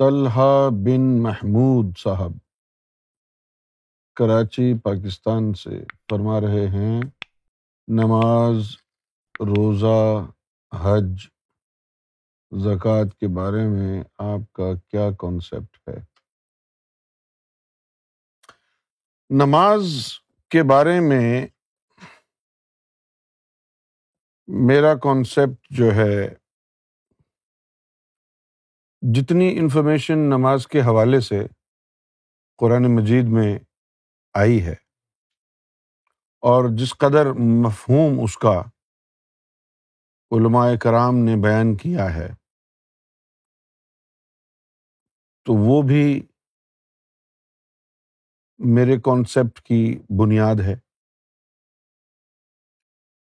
[0.00, 2.32] طلحہ بن محمود صاحب،
[4.14, 7.00] کراچی، پاکستان سے فرما رہے ہیں،
[7.88, 8.76] نماز،
[9.40, 10.30] روزہ،
[10.72, 11.28] حج،
[12.52, 15.98] زکوٰۃ کے بارے میں آپ کا کیا کانسیپٹ ہے؟
[19.30, 20.12] نماز
[20.48, 21.46] کے بارے میں
[24.48, 26.39] میرا کانسیپٹ جو ہے
[29.02, 31.46] جتنی انفارمیشن نماز کے حوالے سے
[32.58, 33.58] قرآن مجید میں
[34.34, 34.74] آئی ہے
[36.42, 37.32] اور جس قدر
[37.64, 38.62] مفہوم اس کا
[40.32, 42.28] علماء کرام نے بیان کیا ہے،
[45.46, 46.04] تو وہ بھی
[48.60, 49.80] میرے کانسیپٹ کی
[50.18, 50.74] بنیاد ہے،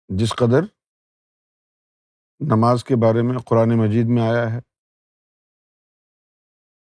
[0.10, 0.64] جس قدر
[2.42, 4.67] نماز کے بارے میں قرآن مجید میں آیا ہے۔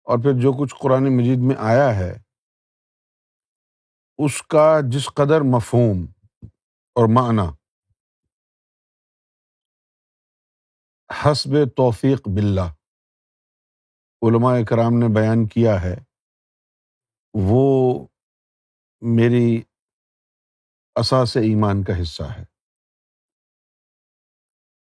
[0.05, 2.13] اور پھر جو کچھ قرآن مجید میں آیا ہے،
[4.17, 6.05] اس کا جس قدر مفہوم
[6.95, 7.47] اور معنی۔
[11.09, 12.67] حسب توفیق بلّہ
[14.21, 15.95] علماء کرام نے بیان کیا ہے،
[17.33, 18.07] وہ
[19.01, 19.61] میری
[20.95, 22.43] اثاث ایمان کا حصہ ہے۔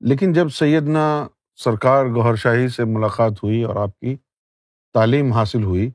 [0.01, 4.17] لیکن جب سیدنا سرکار گوہر شاہی سے ملاقات ہوئی اور آپ کی
[4.95, 5.91] تعلیم حاصل ہوئی۔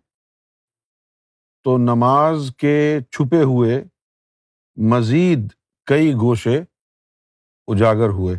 [1.63, 3.83] تو نماز کے چھپے ہوئے
[4.89, 5.39] مزید
[5.85, 6.57] کئی گوشے
[7.67, 8.35] اجاگر ہوئے۔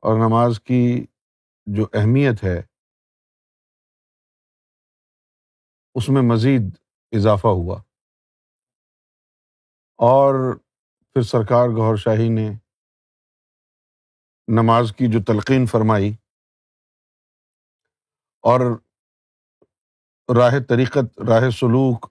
[0.00, 1.06] اور نماز کی
[1.66, 2.62] جو اہمیت ہے،
[5.94, 6.62] اس میں مزید
[7.12, 7.82] اضافہ ہوا۔
[9.96, 10.56] اور
[11.12, 12.48] پھر سرکار گور شاہی نے
[14.48, 16.16] نماز کی جو تلقین فرمائی
[18.48, 18.60] اور
[20.36, 22.06] راہ طریقت، راہ سلوک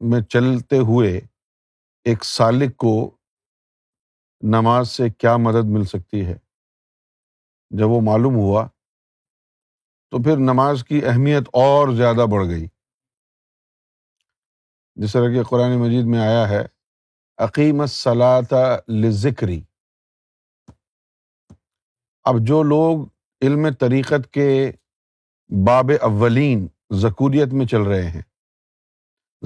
[0.00, 1.20] میں چلتے ہوئے
[2.04, 3.10] ایک سالق کو
[4.42, 6.38] نماز سے کیا مدد مل سکتی ہے؟
[7.70, 8.68] جب وہ معلوم ہوا
[10.12, 12.66] تو پھر نماز کی اہمیت اور زیادہ بڑھ گئی۔
[14.96, 16.62] جس طرح کہ قرآن مجید میں آیا ہے
[17.38, 18.40] عقیم صلاح
[19.10, 19.60] ذکری
[22.24, 23.06] اب جو لوگ
[23.42, 24.48] علم طریقت کے
[25.48, 28.22] باب اولین ذکوریت میں چل رہے ہیں۔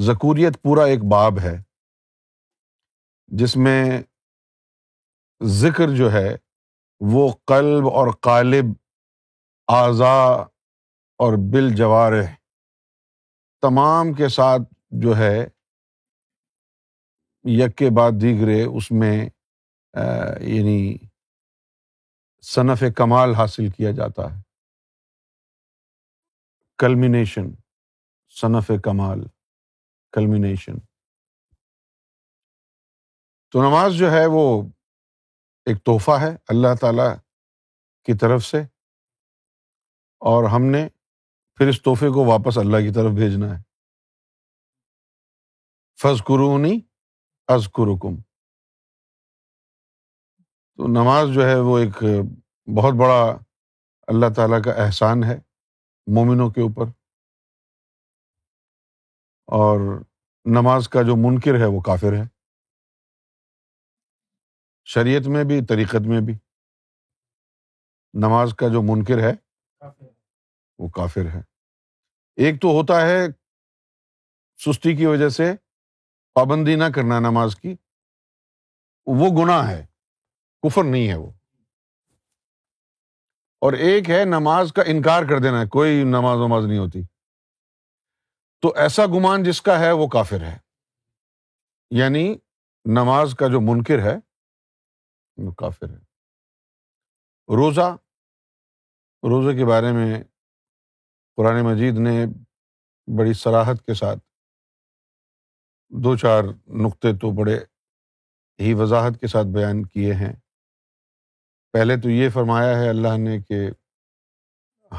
[0.00, 1.62] ذکوریت پورا ایک باب ہے،
[3.26, 4.02] جس میں
[5.42, 6.36] ذکر جو ہے
[7.00, 8.64] وہ قلب اور قالب
[9.68, 10.32] اعضا
[11.18, 12.12] اور بل جوار
[13.62, 15.48] تمام کے ساتھ جو ہے
[17.44, 19.28] یک کے بعد دیگرے اس میں
[20.40, 20.98] یعنی
[22.40, 24.51] صنف کمال حاصل کیا جاتا ہے۔
[26.78, 27.42] کلمینیشن
[28.28, 29.18] صنف کمال
[30.12, 30.78] کلمینیشن
[33.50, 34.62] تو نماز جو ہے وہ
[35.66, 37.16] ایک تحفہ ہے اللہ تعالی
[38.04, 38.58] کی طرف سے
[40.18, 40.88] اور ہم نے
[41.56, 43.62] پھر اس تحفے کو واپس اللہ کی طرف بھیجنا ہے۔
[46.02, 46.80] فض قرونی
[47.48, 47.68] از
[50.76, 52.04] تو نماز جو ہے وہ ایک
[52.76, 53.38] بہت بڑا
[54.06, 55.51] اللہ تعالیٰ کا احسان ہے۔
[56.06, 56.84] مومنوں کے اوپر۔
[59.46, 60.00] اور
[60.44, 62.22] نماز کا جو منکر ہے وہ کافر ہے۔
[64.84, 66.32] شریعت میں بھی طریقت میں بھی۔
[68.14, 69.32] نماز کا جو منکر ہے
[70.78, 71.40] وہ کافر ہے۔
[72.36, 73.26] ایک تو ہوتا ہے
[74.56, 75.52] سستی کی وجہ سے
[76.34, 77.76] پابندی نہ کرنا نماز کی۔
[79.06, 79.86] وہ گناہ ہے۔
[80.62, 81.30] کفر نہیں ہے وہ۔
[83.62, 87.02] اور ایک ہے نماز کا انکار کر دینا، کوئی نماز وماز نہیں ہوتی۔
[88.60, 90.58] تو ایسا گمان جس کا ہے وہ کافر ہے۔
[91.90, 92.36] یعنی
[92.84, 94.16] نماز کا جو منکر ہے،
[95.36, 95.98] وہ کافر ہے۔
[97.56, 97.96] روزہ،
[99.22, 100.24] روزے کے بارے میں
[101.36, 102.26] قرآن مجید نے
[103.18, 104.18] بڑی سراہد کے ساتھ
[105.88, 107.58] دو چار نقطے تو بڑے
[108.60, 110.32] ہی وضاحت کے ساتھ بیان کیے ہیں۔
[111.72, 113.70] پہلے تو یہ فرمایا ہے اللہ نے کہ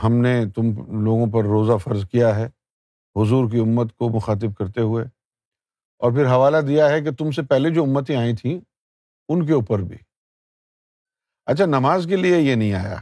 [0.04, 0.64] ہم نے تم
[1.04, 2.46] لوگوں پر روزہ فرض کیا ہے،
[3.16, 5.06] حضور کی امت کو مخاطب کرتے ہوئے۔
[5.98, 8.60] اور پھر حوالہ دیا ہے کہ تم سے پہلے جو امتیں آئی تھیں،
[9.30, 9.98] ان کے اوپر بھی۔
[11.46, 12.96] اچھا نماز کے لیے یہ نہیں آیا۔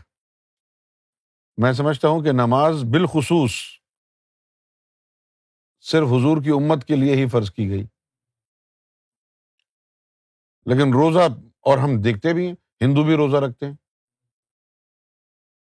[1.57, 3.51] میں سمجھتا ہوں کہ نماز بالخصوص
[5.79, 7.83] صرف حضور کی امت کے لیے ہی فرض کی گئی۔
[10.65, 11.19] لیکن روزہ
[11.61, 13.73] اور ہم دیکھتے بھی ہیں۔ ہندو بھی روزہ رکھتے ہیں،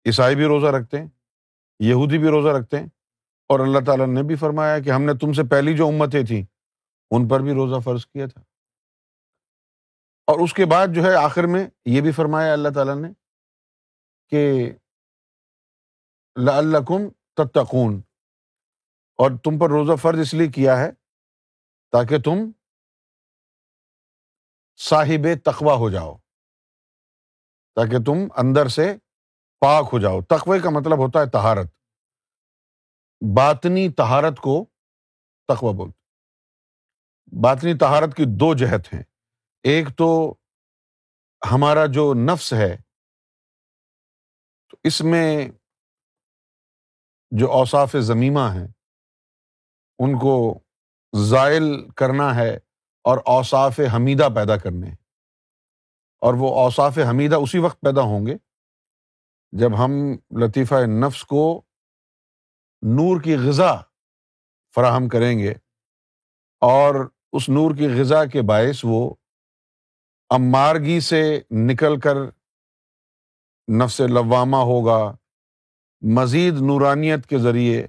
[0.07, 1.09] عیسائی بھی روزہ رکھتے ہیں،
[1.81, 2.87] یہودی بھی روزہ رکھتے ہیں،
[3.51, 6.43] اور اللہ تعالیٰ نے بھی فرمایا کہ ہم نے تم سے پہلی جو امتیں تھیں،
[7.11, 8.41] ان پر بھی روزہ فرض کیا تھا۔
[10.29, 13.09] اور اس کے بعد جو ہے آخر میں یہ بھی فرمایا اللہ تعالیٰ نے
[14.33, 14.43] کہ
[16.37, 17.09] لعلکم
[17.39, 18.01] تتقون،
[19.19, 20.91] اور تم پر روزہ فرض اس لیے کیا ہے
[21.93, 22.51] تاکہ تم
[24.79, 26.15] صاحب تقوا ہو جاؤ۔
[27.77, 28.97] تاکہ تم اندر سے
[29.61, 31.67] پاک ہو جاؤ۔ تقوے کا مطلب ہوتا ہے تہارت
[33.37, 34.65] باطنی تہارت کو
[35.49, 35.99] تقوا بولتے
[37.43, 39.03] باطنی تہارت کی دو جہت ہیں۔
[39.63, 40.35] ایک تو
[41.51, 42.77] ہمارا جو نفس ہے،
[44.71, 45.49] تو اس میں
[47.31, 48.67] جو اوصاف ضمیمہ ہیں،
[49.99, 50.59] ان کو
[51.25, 52.57] زائل کرنا ہے
[53.05, 55.04] اور اوصاف حمیدہ پیدا کرنے ہیں۔
[56.25, 58.37] اور وہ اوصاف حمیدہ اسی وقت پیدا ہوں گے
[59.53, 59.93] جب ہم
[60.41, 61.63] لطیفہ نفس کو
[62.83, 63.75] نور کی غذا
[64.75, 65.55] فراہم کریں گے
[66.61, 66.95] اور
[67.33, 69.15] اس نور کی غذا کے باعث وہ
[70.31, 72.17] امارگی سے نکل کر
[73.69, 75.17] نفس لوامہ ہوگا،
[76.03, 77.87] مزید نورانیت کے ذریعے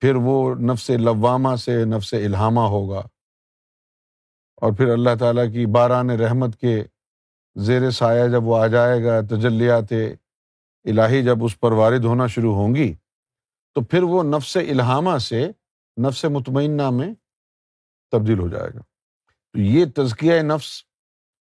[0.00, 3.02] پھر وہ نفس لوامہ سے نفس الہامہ ہوگا۔
[4.58, 6.84] اور پھر اللہ تعالیٰ کی باران رحمت کے
[7.56, 9.92] زیر سایہ جب وہ آ جائے گا، تجلیات
[10.84, 12.94] الہی جب اس پر وارد ہونا شروع ہوں گی،
[13.74, 15.50] تو پھر وہ نفس الہامہ سے،
[16.00, 17.14] نفس مطمئنہ میں
[18.10, 18.80] تبدیل ہو جائے گا۔
[19.52, 20.82] تو یہ تزکیہ نفس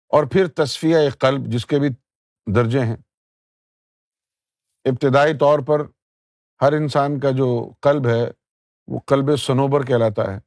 [0.08, 1.88] اور پھر تصفیہ قلب جس کے بھی
[2.54, 2.96] درجے ہیں۔
[4.84, 5.82] ابتدائی طور پر
[6.60, 8.30] ہر انسان کا جو قلب ہے،
[8.86, 10.40] وہ قلب سنوبر کہلاتا ہے۔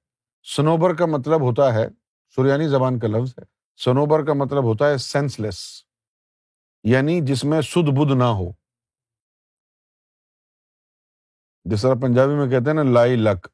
[0.55, 2.00] سنوبر کا مطلب ہوتا ہے
[2.35, 3.43] سریانی زبان کا لفظ ہے۔
[3.77, 5.83] سنوبر کا مطلب ہوتا ہے سینس لیس
[6.83, 8.51] یعنی جس میں سدھ بدھ نہ ہو۔
[11.63, 13.47] جس طرح پنجابی میں کہتے ہیں نا، لائی لک۔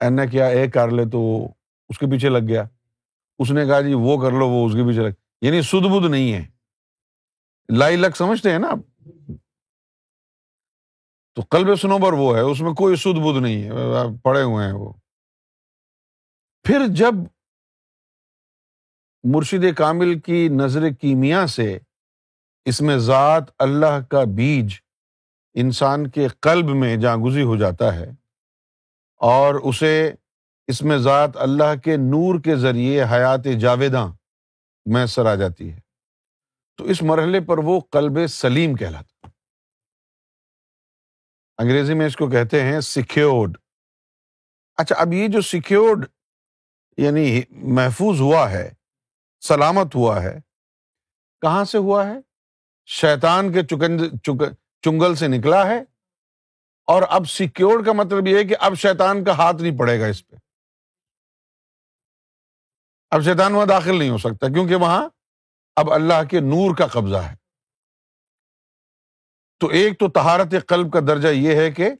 [0.00, 1.48] این کیا اے کر لے تو
[1.88, 2.64] اس کے پیچھے لگ گیا۔
[3.38, 6.10] اس نے کہا جی وہ کر لو، وہ اس کے پیچھے لگ یعنی سدھ بدھ
[6.10, 6.48] نہیں ہے۔
[7.76, 8.78] لائی لک سمجھتے ہیں نا آپ؟
[11.34, 13.70] تو کلب سنوبر وہ ہے، اس میں کوئی سدھ بدھ نہیں ہے۔
[14.22, 14.92] پڑے ہوئے ہیں وہ۔
[16.62, 17.14] پھر جب
[19.34, 21.78] مرشد کامل کی نظر کیمیا سے
[22.64, 24.74] اس میں ذات اللہ کا بیج
[25.54, 28.10] انسان کے قلب میں جاگزی ہو جاتا ہے
[29.16, 30.12] اور اسے
[30.66, 34.08] اس میں ذات اللہ کے نور کے ذریعے حیات جاویداں
[34.86, 35.80] میسر آ جاتی ہے۔
[36.76, 39.28] تو اس مرحلے پر وہ قلب سلیم کہلاتا
[41.58, 43.56] انگریزی میں اس کو کہتے ہیں سیکورڈ
[44.76, 46.06] اچھا اب یہ جو سیکورڈ
[46.96, 48.77] یعنی محفوظ ہوا ہے
[49.40, 50.40] سلامت ہوا ہے۔
[51.40, 52.14] کہاں سے ہوا ہے؟
[52.86, 53.60] شیطان کے
[54.82, 55.80] چنگل سے نکلا ہے۔
[56.86, 60.06] اور اب سیکورڈ کا مطلب یہ ہے کہ اب شیطان کا ہاتھ نہیں پڑے گا
[60.06, 60.36] اس پہ۔
[63.10, 65.08] اب شیطان وہاں داخل نہیں ہو سکتا کیونکہ وہاں
[65.76, 67.36] اب اللہ کے نور کا قبضہ ہے۔
[69.58, 71.90] تو ایک تو تہارت قلب کا درجہ یہ ہے کہ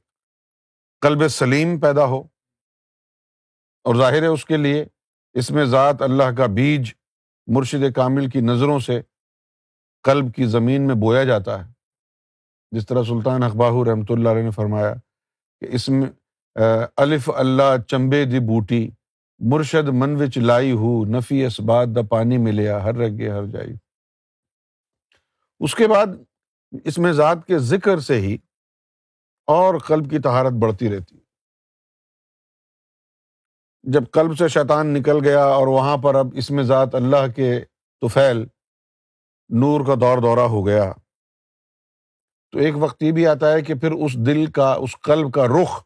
[1.00, 2.20] قلب سلیم پیدا ہو۔
[3.78, 4.84] اور ظاہر ہے اس کے لیے
[5.34, 6.94] اس میں ذات اللہ کا بیج
[7.48, 9.00] مرشد کامل کی نظروں سے
[10.04, 11.72] قلب کی زمین میں بویا جاتا ہے۔
[12.72, 14.92] جس طرح سلطان اخباہ رحمۃ اللہ علیہ نے فرمایا
[15.62, 16.10] کہ اس میں
[16.96, 18.88] الف اللہ چمبے دی بوٹی،
[19.40, 23.74] مرشد من وچ لائی ہو، نفی اس بات دا پانی ملیا، ہر رگے ہر جائی۔
[25.60, 26.06] اس کے بعد
[26.84, 28.36] اس میں ذات کے ذکر سے ہی
[29.48, 31.17] اور قلب کی تہارت بڑھتی رہتی۔
[33.84, 37.50] جب قلب سے شیطان نکل گیا اور وہاں پر اب اس میں ذات اللہ کے
[38.02, 38.42] توفیل
[39.50, 40.92] نور کا دور دورہ ہو گیا،
[42.52, 45.46] تو ایک وقت یہ بھی آتا ہے کہ پھر اس دل کا، اس قلب کا
[45.46, 45.82] رخ،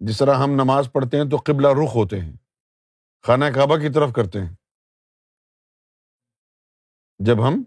[0.00, 2.32] جس طرح ہم نماز پڑھتے ہیں تو قبلہ رخ ہوتے ہیں،
[3.24, 4.54] خانہ کعبہ کی طرف کرتے ہیں۔
[7.20, 7.62] جب ہم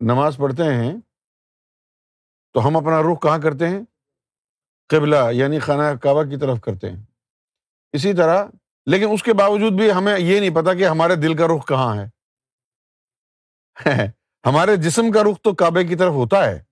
[0.00, 0.92] نماز پڑھتے ہیں
[2.54, 3.82] تو ہم اپنا رخ کہاں کرتے ہیں؟
[4.88, 7.02] قبلہ یعنی خانہ کعبہ کی طرف کرتے ہیں۔
[7.92, 8.44] اسی طرح،
[8.86, 11.96] لیکن اس کے باوجود بھی ہمیں یہ نہیں پتا کہ ہمارے دل کا رخ کہاں
[11.96, 12.06] ہے۔
[14.46, 16.62] ہمارے جسم کا رخ تو کعبے کی طرف ہوتا ہے۔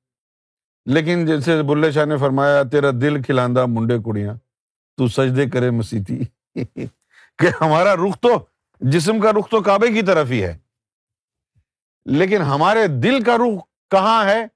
[0.86, 4.34] لیکن جیسے بلے شاہ نے فرمایا، تیرا دل کھلاندہ منڈے کڑیاں،
[4.96, 6.24] تو سجدے کرے مسیتی۔
[7.38, 8.44] کہ ہمارا رخ تو،
[8.80, 10.58] جسم کا رخ تو کعبے کی طرف ہی ہے۔
[12.04, 14.46] لیکن ہمارے دل کا رخ کہاں ہے،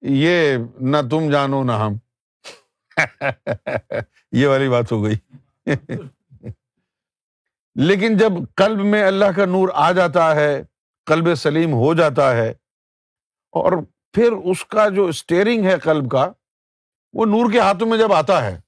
[0.00, 2.07] یہ نہ تم جانو نہ ہم۔
[4.32, 5.16] یہ والی بات ہو گئی۔
[7.74, 10.62] لیکن جب قلب میں اللہ کا نور آ جاتا ہے،
[11.06, 12.50] قلب سلیم ہو جاتا ہے،
[13.52, 13.72] اور
[14.12, 16.32] پھر اس کا جو اسٹیئرنگ ہے قلب کا،
[17.12, 18.60] وہ نور کے ہاتھوں میں جب آتا ہے،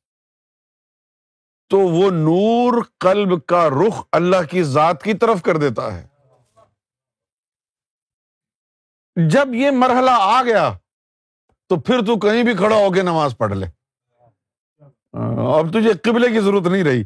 [1.68, 6.06] تو وہ نور قلب کا رخ اللہ کی ذات کی طرف کر دیتا ہے۔
[9.16, 10.72] جب یہ مرحلہ آ گیا،
[11.68, 13.79] تو پھر تو کہیں بھی کھڑا ہو کے نماز پڑھ لے۔
[15.12, 17.04] اب تجھے قبلے کی ضرورت نہیں رہی۔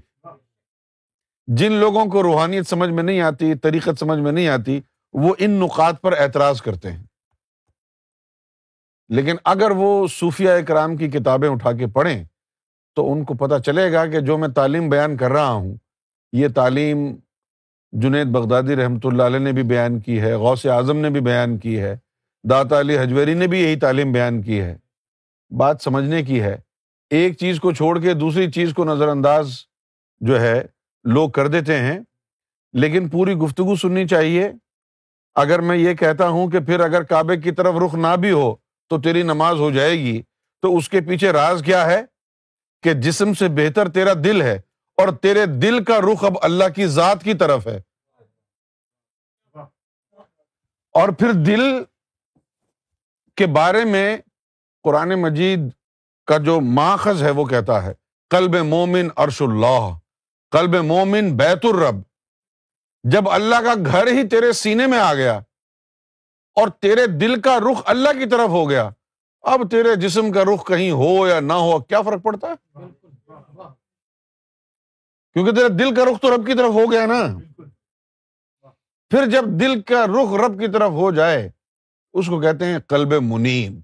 [1.47, 4.81] جن لوگوں کو روحانیت سمجھ میں نہیں آتی، طریقت سمجھ میں نہیں آتی،
[5.13, 7.05] وہ ان نقات پر اعتراض کرتے ہیں۔
[9.09, 12.25] لیکن اگر وہ صوفیہ اکرام کی کتابیں اٹھا کے پڑھیں،
[12.95, 15.77] تو ان کو پتا چلے گا کہ جو میں تعلیم بیان کر رہا ہوں،
[16.33, 17.17] یہ تعلیم
[17.93, 21.59] جنید بغدادی رحمۃ اللہ علیہ نے بھی بیان کی ہے، غوث اعظم نے بھی بیان
[21.59, 21.97] کی ہے
[22.51, 24.77] داتا علی حجویری نے بھی یہی تعلیم بیان کی ہے۔
[25.51, 26.57] بات سمجھنے کی ہے۔
[27.15, 29.59] ایک چیز کو چھوڑ کے دوسری چیز کو نظر انداز
[30.21, 30.63] جو ہے،
[31.05, 32.01] لوگ کر دیتے ہیں،
[32.73, 34.53] لیکن پوری گفتگو سننی چاہیے۔
[35.35, 38.55] اگر میں یہ کہتا ہوں کہ پھر اگر کعبے کی طرف رخ نہ بھی ہو
[38.89, 40.23] تو تیری نماز ہو جائے گی۔
[40.63, 42.03] تو اس کے پیچھے راز کیا ہے؟
[42.83, 44.55] کہ جسم سے بہتر تیرا دل ہے
[44.97, 47.81] اور تیرے دل کا رخ اب اللہ کی ذات کی طرف ہے۔
[50.93, 51.61] اور پھر دل
[53.37, 54.17] کے بارے میں
[54.83, 55.61] قرآن مجید
[56.27, 57.93] کا جو ماخذ ہے وہ کہتا ہے
[58.31, 59.91] کلب مومن ارش اللہ
[60.53, 62.03] کلب مومن بیت الرب۔
[63.05, 65.39] جب اللہ کا گھر ہی تیرے سینے میں آ گیا
[66.57, 68.89] اور تیرے دل کا رخ اللہ کی طرف ہو گیا،
[69.45, 72.55] اب تیرے جسم کا رخ کہیں ہو یا نہ ہو کیا فرق پڑتا ہے؟
[75.33, 77.23] کیونکہ تیرے دل کا رخ تو رب کی طرف ہو گیا نا۔
[79.11, 81.49] پھر جب دل کا رخ رب کی طرف ہو جائے،
[82.15, 83.84] اس کو کہتے ہیں کلب منیب۔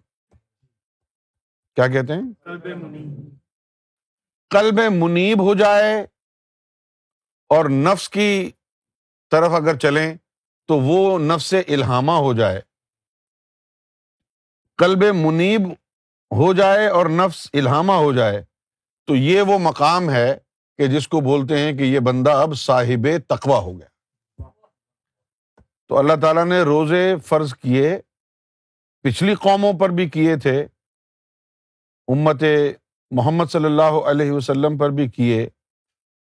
[1.75, 2.33] کیا کہتے ہیں؟
[4.51, 6.07] کلب منیب۔ ہو جائے
[7.49, 8.51] اور نفس کی
[9.31, 10.15] طرف اگر چلیں
[10.67, 12.61] تو وہ نفس الہامہ ہو جائے۔
[14.79, 15.61] کلب منیب
[16.37, 18.45] ہو جائے اور نفس الہامہ ہو جائے۔
[19.07, 20.39] تو یہ وہ مقام ہے
[20.79, 23.87] کہ جس کو بولتے ہیں کہ یہ بندہ اب صاحب تقوا ہو گیا۔
[25.89, 27.99] تو اللہ تعالیٰ نے روزے فرض کیے
[29.03, 30.67] پچھلی قوموں پر بھی کیے تھے۔
[32.11, 32.45] امت
[33.11, 35.45] محمد صلی اللہ علیہ وسلم پر بھی کیے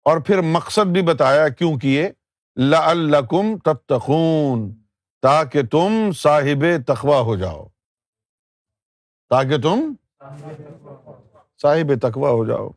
[0.05, 2.12] اور پھر مقصد بھی بتایا کیوں کیے؟
[2.58, 4.84] لعلکم تتقون،
[5.22, 7.67] تاکہ تم صاحب تقوا ہو جاؤ۔
[9.29, 9.94] تاکہ تم
[11.62, 12.70] صاحب تقوا ہو جاؤ۔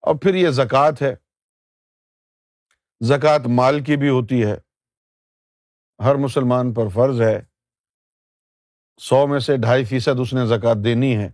[0.00, 1.14] اور پھر یہ زکوٰۃ ہے۔
[3.00, 4.56] زکوٰۃ مال کی بھی ہوتی ہے۔
[6.04, 7.42] ہر مسلمان پر فرض ہے۔
[9.00, 11.30] سو میں سے ڈھائی فیصد اس نے زکوٰۃ دینی ہے۔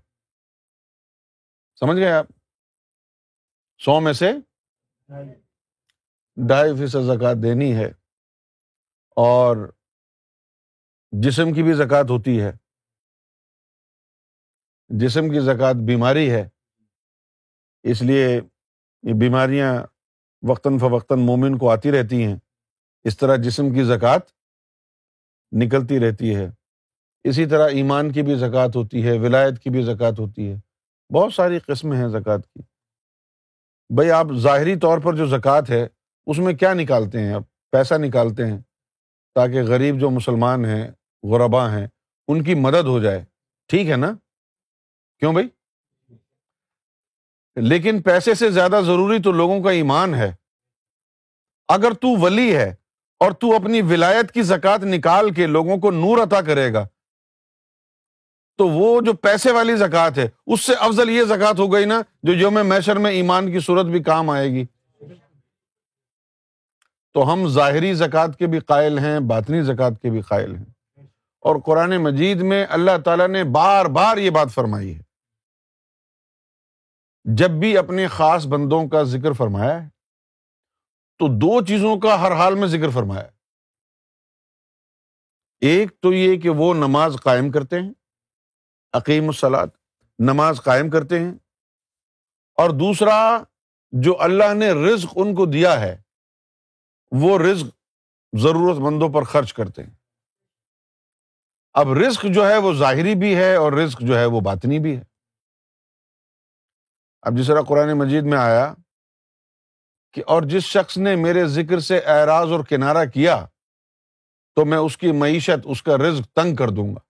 [1.82, 2.26] سمجھ گئے آپ؟
[3.80, 4.30] سو میں سے
[6.37, 7.87] ڈھائی فیصد زکوٰۃ دینی ہے
[9.16, 9.66] اور
[11.12, 12.50] جسم کی بھی زکوٰۃ ہوتی ہے،
[14.90, 16.49] جسم کی زکوٰۃ بیماری ہے،
[17.84, 19.72] اس لیے یہ بیماریاں
[20.42, 22.37] وقتاً فوقتاً مومن کو آتی رہتی ہیں،
[23.04, 24.32] اس طرح جسم کی زکوٰۃ
[25.52, 26.49] نکلتی رہتی ہے۔
[27.25, 30.56] اسی طرح ایمان کی بھی زکوٰۃ ہوتی ہے، ولایت کی بھی زکوٰۃ ہوتی ہے۔
[31.12, 32.62] بہت ساری قسمیں ہیں زکوٰۃ کی۔
[33.94, 35.86] بھائی آپ ظاہری طور پر جو زکوٰۃ ہے،
[36.26, 38.58] اس میں کیا نکالتے ہیں؟ آپ پیسہ نکالتے ہیں
[39.34, 40.90] تاکہ غریب جو مسلمان ہیں
[41.22, 41.86] غربا ہیں،
[42.28, 43.24] ان کی مدد ہو جائے۔
[43.68, 44.12] ٹھیک ہے نا؟
[45.18, 45.48] کیوں بھائی
[47.56, 50.34] لیکن پیسے سے زیادہ ضروری تو لوگوں کا ایمان ہے۔
[51.68, 52.74] اگر تو ولی ہے
[53.18, 56.88] اور تو اپنی ولایت کی زکات نکال کے لوگوں کو نور عطا کرے گا
[58.60, 62.02] تو وہ جو پیسے والی زکات ہے، اس سے افضل یہ زکات ہو گئی نا
[62.22, 64.64] جو یوم میشر میں ایمان کی صورت بھی کام آئے گی۔
[67.14, 70.64] تو ہم ظاہری زکوٰۃ کے بھی قائل ہیں، باطنی زکوٰۃ کے بھی قائل ہیں۔
[71.40, 75.02] اور قرآن مجید میں اللہ تعالیٰ نے بار بار یہ بات فرمائی ہے۔
[77.24, 79.88] جب بھی اپنے خاص بندوں کا ذکر فرمایا ہے،
[81.18, 83.26] تو دو چیزوں کا ہر حال میں ذکر فرمایا
[85.60, 87.90] ایک تو یہ کہ وہ نماز قائم کرتے ہیں
[88.92, 89.66] عقیم السلاد
[90.18, 91.35] نماز قائم کرتے ہیں۔
[92.54, 93.42] اور دوسرا،
[93.90, 96.02] جو اللہ نے رزق ان کو دیا ہے،
[97.11, 97.66] وہ رزق
[98.40, 99.94] ضرورت مندوں پر خرچ کرتے ہیں۔
[101.75, 104.97] اب رزق جو ہے وہ ظاہری بھی ہے اور رزق جو ہے وہ باطنی بھی
[104.97, 105.02] ہے۔
[107.23, 108.75] اب جس طرح قرآن مجید میں آیا
[110.12, 113.47] کہ اور جس شخص نے میرے ذکر سے اعراض اور کنارہ کیا،
[114.54, 117.09] تو میں اس کی معیشت، اس کا رزق تنگ کر دوں گا۔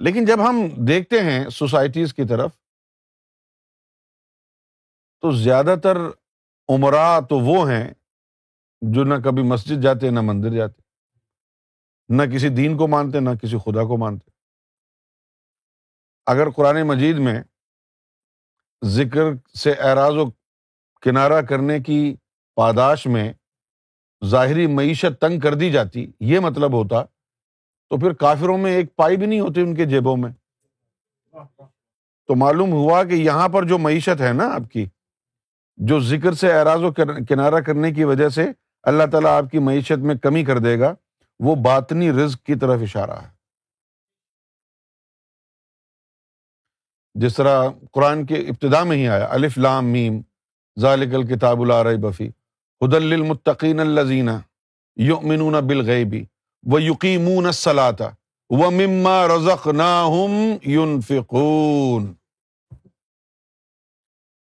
[0.00, 2.50] لیکن جب ہم دیکھتے ہیں سوسائٹیز کی طرف،
[5.20, 5.96] تو زیادہ تر
[6.68, 7.94] عمرا تو وہ ہیں
[8.82, 10.82] جو نہ کبھی مسجد جاتے، نہ مندر جاتے،
[12.08, 14.30] نہ کسی دین کو مانتے، نہ کسی خدا کو مانتے۔
[16.26, 17.42] اگر قرآن مجید میں
[18.84, 19.20] ذکر
[19.54, 20.30] سے اعراض و
[21.00, 22.16] کنارہ کرنے کی
[22.54, 23.32] پاداش میں
[24.24, 26.96] ظاہری معیشت تنگ کر دی جاتی، یہ مطلب ہوتا
[27.90, 30.30] تو پھر کافروں میں ایک پائی بھی نہیں ہوتی ان کے جیبوں میں؟
[32.26, 34.86] تو معلوم ہوا کہ یہاں پر جو معیشت ہے نا آپ کی،
[35.76, 36.92] جو ذکر سے اعراض و
[37.28, 38.46] کنارہ کرنے کی وجہ سے
[38.82, 40.94] اللہ تعالیٰ آپ کی معیشت میں کمی کر دے گا،
[41.40, 43.28] وہ باطنی رزق کی طرف اشارہ ہے۔
[47.14, 50.20] جس طرح قرآن کے ابتدا میں ہی آیا، الف لام میم،
[50.80, 52.28] ذالک الکتاب الار بفی
[52.80, 54.28] حد المطقین الزین
[54.96, 56.24] یؤمنون بالغیبی
[56.62, 58.00] و یقیمون الصلاۃ
[58.50, 62.14] و مما رزقناہم ينفقون۔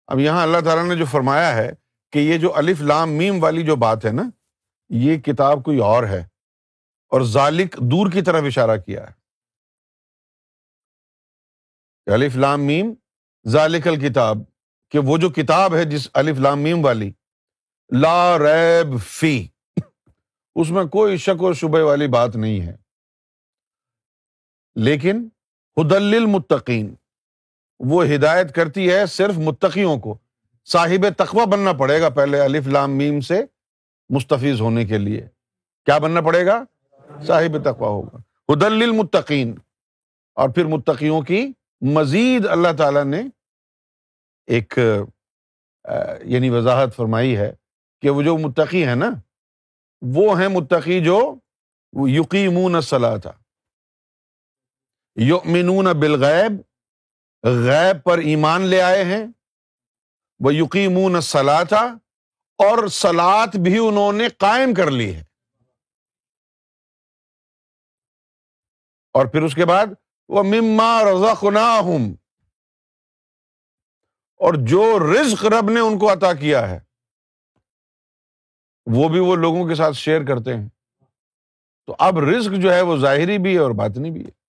[0.08, 1.70] اب یہاں اللہ تعالیٰ نے جو فرمایا ہے
[2.12, 4.24] کہ یہ جو الف لام میم والی جو بات ہے نا،
[4.90, 6.20] یہ کتاب کوئی اور ہے
[7.12, 9.14] اور ذالک دور کی طرف اشارہ کیا ہے۔
[12.06, 12.94] الف لام میم
[13.46, 14.38] ذالک الکتاب،
[14.92, 17.12] کہ وہ جو کتاب ہے جس الف لام میم والی،
[17.92, 19.48] لا ریب فی۔
[20.56, 22.76] اس میں کوئی شک و شبے والی بات نہیں ہے۔
[24.76, 25.28] لیکن
[25.78, 26.96] حدل المتقین
[27.80, 30.18] وہ ہدایت کرتی ہے صرف متقیوں کو۔
[30.66, 33.46] صاحب تقوی بننا پڑے گا پہلے الف لام میم سے
[34.10, 35.28] مستفیض ہونے کے لیے۔
[35.86, 36.64] کیا بننا پڑے گا؟
[37.28, 38.18] صاحب تقوا ہوگا۔
[38.50, 39.56] حدل المتقین
[40.36, 43.22] اور پھر متقیوں کی مزید اللہ تعالی نے
[44.48, 44.80] ایک
[46.24, 47.56] یعنی وضاحت فرمائی ہے
[48.02, 49.10] کہ وہ جو متقی ہے نا
[50.14, 51.36] وہ ہیں متقی جو
[51.94, 53.32] یقین صلاح تھا
[55.16, 56.62] یؤمنون بالغیب،
[57.44, 59.26] غیب پر ایمان لے آئے ہیں،
[60.40, 61.82] وہ یقین سلا تھا
[62.58, 65.24] اور سلاد بھی انہوں نے قائم کر لی ہے۔
[69.14, 69.86] اور پھر اس کے بعد،
[70.28, 71.34] وہ مما رضا
[74.36, 76.80] اور جو رزق رب نے ان کو عطا کیا ہے۔
[78.86, 80.70] وہ بھی وہ لوگوں کے ساتھ شیئر کرتے ہیں۔
[81.86, 84.46] تو اب رزق جو ہے وہ ظاہری بھی ہے اور باطنی بھی ہے۔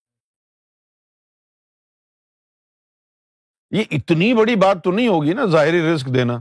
[3.70, 6.38] یہ اتنی بڑی بات تو نہیں ہوگی نا ظاہری رسک دینا۔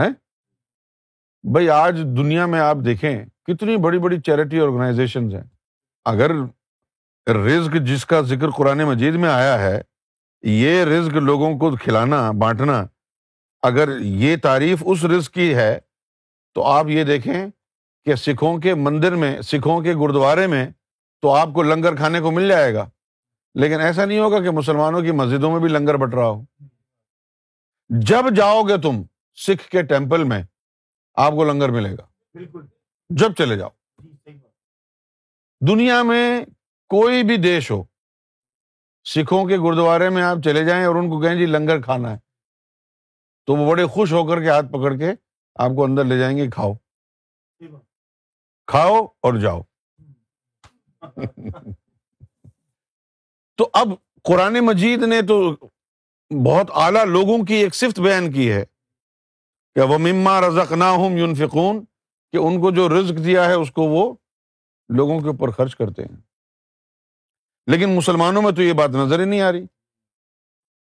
[0.00, 0.08] ہے
[1.52, 5.44] بھائی آج دنیا میں آپ دیکھیں کتنی بڑی بڑی چیریٹی آرگنائزیشن ہیں۔
[6.04, 6.30] اگر
[7.30, 9.82] رزق جس کا ذکر قرآن مجید میں آیا ہے،
[10.42, 12.86] یہ رزق لوگوں کو کھلانا، بانٹنا،
[13.62, 15.78] اگر یہ تعریف اس رزق کی ہے
[16.54, 17.46] تو آپ یہ دیکھیں
[18.04, 20.70] کہ سکھوں کے مندر میں سکھوں کے گرودوارے میں
[21.22, 22.90] تو آپ کو لنگر کھانے کو مل جائے گا۔
[23.54, 26.42] لیکن ایسا نہیں ہوگا کہ مسلمانوں کی مسجدوں میں بھی لنگر بٹ رہا ہو۔
[27.88, 29.02] جب جاؤ گے تم
[29.34, 30.42] سکھ کے ٹیمپل میں
[31.14, 32.66] آپ کو لنگر ملے گا۔ بالکل۔
[33.08, 33.68] جب چلے جاؤ۔
[35.68, 36.44] دنیا میں
[36.88, 37.84] کوئی بھی دیش ہو
[39.04, 42.18] سکھوں کے گرودوارے میں آپ چلے جائیں اور ان کو کہیں جی لنگر کھانا ہے۔
[43.46, 45.12] تو وہ بڑے خوش ہو کر کے ہاتھ پکڑ کے
[45.58, 46.72] آپ کو اندر لے جائیں گے، کھاؤ۔
[48.66, 49.60] کھاؤ اور جاؤ۔
[53.56, 53.88] تو اب
[54.22, 55.52] قرآن مجید نے تو
[56.46, 58.64] بہت اعلیٰ لوگوں کی ایک صفت بیان کی ہے
[59.74, 61.84] کہ وہ مما رزق نہ ہوں یونفقون
[62.32, 64.14] کہ ان کو جو رزق دیا ہے اس کو وہ
[64.96, 66.16] لوگوں کے اوپر خرچ کرتے ہیں۔
[67.66, 69.66] لیکن مسلمانوں میں تو یہ بات نظر ہی نہیں آ رہی۔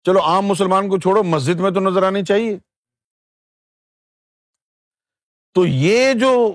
[0.02, 2.58] چلو عام مسلمان کو چھوڑو، مسجد میں تو نظر آنی چاہیے۔
[5.54, 6.52] تو یہ جو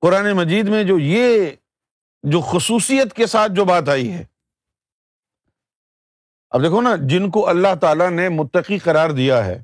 [0.00, 1.50] قرآن مجید میں جو یہ
[2.22, 4.24] جو خصوصیت کے ساتھ جو بات آئی ہے،
[6.50, 9.62] اب دیکھو نا، جن کو اللہ تعالیٰ نے متقی قرار دیا ہے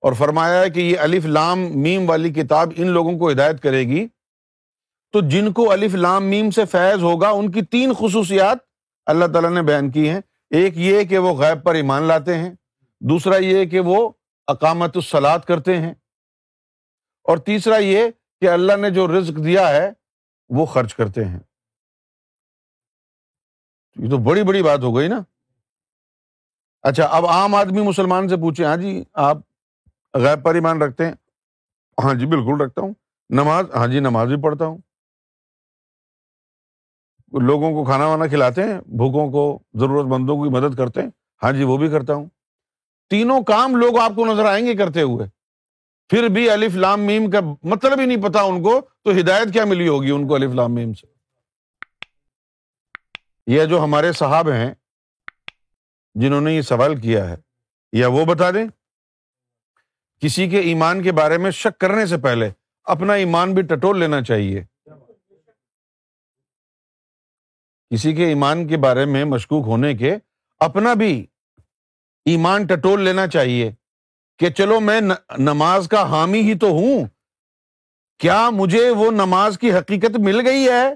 [0.00, 3.80] اور فرمایا ہے کہ یہ الف لام میم والی کتاب ان لوگوں کو ہدایت کرے
[3.80, 4.06] گی،
[5.12, 8.58] تو جن کو الف لام میم سے فیض ہوگا، ان کی تین خصوصیات
[9.06, 12.50] اللہ تعالیٰ نے بیان کی ہیں۔ ایک یہ کہ وہ غیب پر ایمان لاتے ہیں،
[13.00, 14.10] دوسرا یہ کہ وہ
[14.46, 15.94] اقامت السلاد کرتے ہیں۔
[17.22, 18.04] اور تیسرا یہ
[18.40, 19.90] کہ اللہ نے جو رزق دیا ہے،
[20.48, 21.40] وہ خرچ کرتے ہیں۔
[23.96, 25.22] یہ تو بڑی بڑی بات ہو گئی نا۔
[26.82, 29.36] اچھا اب عام آدمی مسلمان سے پوچھے ہاں جی آپ
[30.14, 31.12] غیب پر ایمان رکھتے ہیں؟
[32.04, 32.94] ہاں جی بالکل رکھتا ہوں۔
[33.30, 34.78] نماز ہاں جی نماز بھی پڑھتا ہوں۔
[37.40, 41.10] لوگوں کو کھانا وانا کھلاتے ہیں، بھوکوں کو، ضرورت مندوں کی مدد کرتے ہیں
[41.42, 42.26] ہاں جی وہ بھی کرتا ہوں۔
[43.10, 45.41] تینوں کام لوگ آپ کو نظر آئیں گے کرتے ہوئے۔
[46.12, 49.64] پھر بھی الف لام میم کا مطلب ہی نہیں پتا ان کو، تو ہدایت کیا
[49.64, 51.06] ملی ہوگی ان کو الف لام میم سے؟
[53.46, 54.74] یہ جو ہمارے صاحب ہیں،
[56.14, 57.36] جنہوں نے یہ سوال کیا ہے،
[57.92, 58.64] یا وہ بتا دیں؟
[60.20, 62.50] کسی کے ایمان کے بارے میں شک کرنے سے پہلے
[62.84, 64.64] اپنا ایمان بھی ٹٹول لینا چاہیے۔
[67.90, 70.16] کسی کے ایمان کے بارے میں مشکوک ہونے کے
[70.60, 71.26] اپنا بھی
[72.24, 73.70] ایمان ٹٹول لینا چاہیے۔
[74.42, 75.00] کہ چلو میں
[75.38, 77.04] نماز کا حامی ہی تو ہوں۔
[78.18, 80.94] کیا مجھے وہ نماز کی حقیقت مل گئی ہے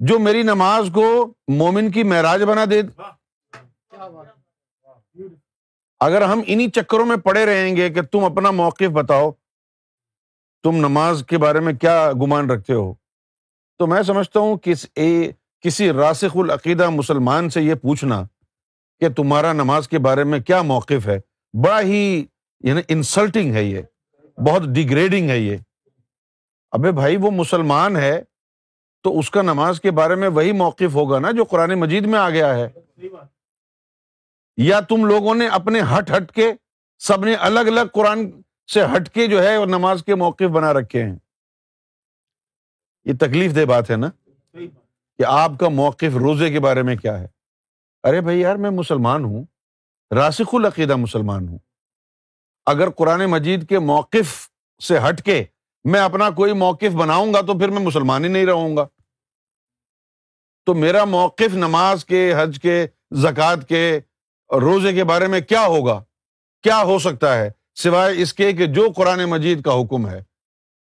[0.00, 2.82] جو میری نماز کو مومن کی معراج بنا دے؟
[6.00, 9.30] اگر ہم انہیں چکروں میں پڑے رہیں گے کہ تم اپنا موقف بتاؤ،
[10.62, 12.94] تم نماز کے بارے میں کیا گمان رکھتے ہو؟
[13.78, 14.72] تو میں سمجھتا ہوں کہ
[15.60, 18.22] کسی راسخ العقیدہ مسلمان سے یہ پوچھنا
[19.00, 21.20] کہ تمہارا نماز کے بارے میں کیا موقف ہے؟
[21.64, 22.26] بڑا ہی
[22.60, 23.82] یعنی انسلٹنگ ہے یہ،
[24.40, 25.56] بہت ڈیگریڈنگ ہے یہ۔
[26.70, 28.22] ابے بھائی وہ مسلمان ہے
[29.02, 32.18] تو اس کا نماز کے بارے میں وہی موقف ہوگا نا جو قرآن مجید میں
[32.18, 32.68] آ گیا ہے۔
[34.56, 36.52] یا تم لوگوں نے اپنے ہٹ ہٹ کے
[36.98, 38.30] سب نے الگ الگ قرآن
[38.72, 41.16] سے ہٹ کے جو ہے نماز کے موقف بنا رکھے ہیں۔
[43.04, 44.10] یہ تکلیف دہ بات ہے نا
[45.18, 47.26] کہ آپ کا موقف روزے کے بارے میں کیا ہے۔
[48.04, 49.44] ارے بھائی یار میں مسلمان ہوں،
[50.14, 51.58] راسخ العقیدہ مسلمان ہوں۔
[52.70, 54.48] اگر قرآن مجید کے موقف
[54.84, 55.44] سے ہٹ کے
[55.84, 58.86] میں اپنا کوئی موقف بناؤں گا تو پھر میں مسلمان ہی نہیں رہوں گا۔
[60.66, 64.00] تو میرا موقف نماز کے، حج کے، زکوٰۃ کے
[64.50, 66.02] روزے کے بارے میں کیا ہوگا؟
[66.62, 70.22] کیا ہو سکتا ہے؟ سوائے اس کے کہ جو قرآن مجید کا حکم ہے،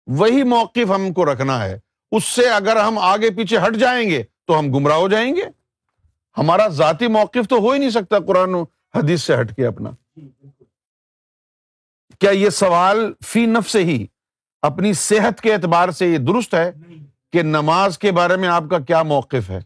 [0.07, 1.79] وہی موقف ہم کو رکھنا ہے۔
[2.11, 5.43] اس سے اگر ہم آگے پیچھے ہٹ جائیں گے تو ہم گمراہ ہو جائیں گے۔
[6.37, 8.63] ہمارا ذاتی موقف تو ہو ہی نہیں سکتا قرآن و
[8.95, 9.89] حدیث سے ہٹ کے اپنا۔
[12.19, 14.05] کیا یہ سوال فی نف سے ہی
[14.61, 16.71] اپنی صحت کے اعتبار سے یہ درست ہے
[17.33, 19.59] کہ نماز کے بارے میں آپ کا کیا موقف ہے؟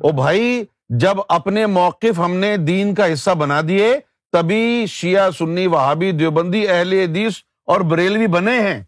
[0.00, 4.00] او بھائی جب اپنے موقف ہم نے دین کا حصہ بنا دیے
[4.32, 7.32] تبھی شیعہ سنی وہابی دیوبندی اہل حدیث
[7.66, 8.84] اور بریلوی بنے ہیں۔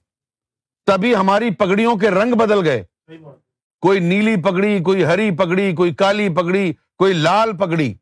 [0.87, 2.85] تبھی ہماری پگڑیوں کے رنگ بدل گئے۔
[3.81, 7.95] کوئی نیلی پگڑی کوئی ہری پگڑی کوئی کالی پگڑی کوئی لال پگڑی۔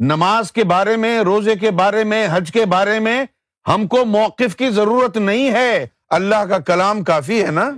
[0.00, 3.24] نماز کے بارے میں روزے کے بارے میں حج کے بارے میں
[3.68, 7.70] ہم کو موقف کی ضرورت نہیں ہے۔ اللہ کا کلام کافی ہے نا؟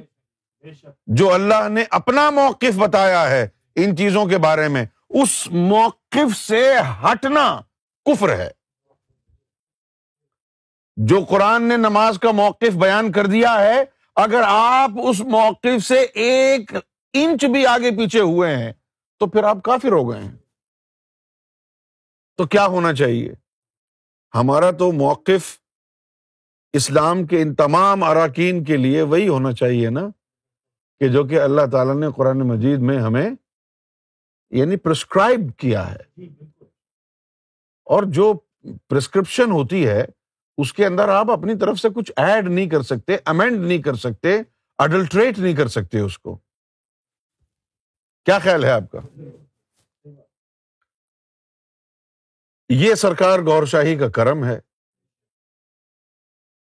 [1.07, 6.75] جو اللہ نے اپنا موقف بتایا ہے ان چیزوں کے بارے میں، اس موقف سے
[7.03, 7.61] ہٹنا
[8.05, 8.51] کفر ہے۔
[10.97, 13.85] جو قرآن نے نماز کا موقف بیان کر دیا ہے،
[14.17, 16.73] اگر آپ اس موقف سے ایک
[17.13, 18.73] انچ بھی آگے پیچھے ہوئے ہیں،
[19.19, 20.37] تو پھر آپ کافر ہو گئے ہیں۔
[22.37, 23.33] تو کیا ہونا چاہیے؟
[24.35, 25.62] ہمارا تو موقف
[26.73, 30.01] اسلام کے ان تمام اراکین کے لیے وہی ہونا چاہیے نا
[31.01, 33.31] کہ جو کہ اللہ تعالیٰ نے قرآن مجید میں ہمیں
[34.51, 36.25] یعنی پرسکرائب کیا ہے۔
[37.85, 38.35] اور جو
[38.89, 40.05] پرسکرپشن ہوتی ہے،
[40.59, 43.95] اس کے اندر آپ اپنی طرف سے کچھ ایڈ نہیں کر سکتے امینڈ نہیں کر
[43.95, 44.39] سکتے
[44.79, 46.37] اڈلٹریٹ نہیں کر سکتے اس کو۔
[48.25, 49.01] کیا خیال ہے آپ کا؟
[52.69, 54.61] یہ سرکار گور شاہی کا کرم ہے۔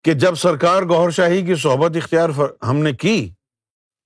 [0.04, 2.28] کہ جب سرکار گور شاہی کی صحبت اختیار
[2.62, 3.30] ہم نے کی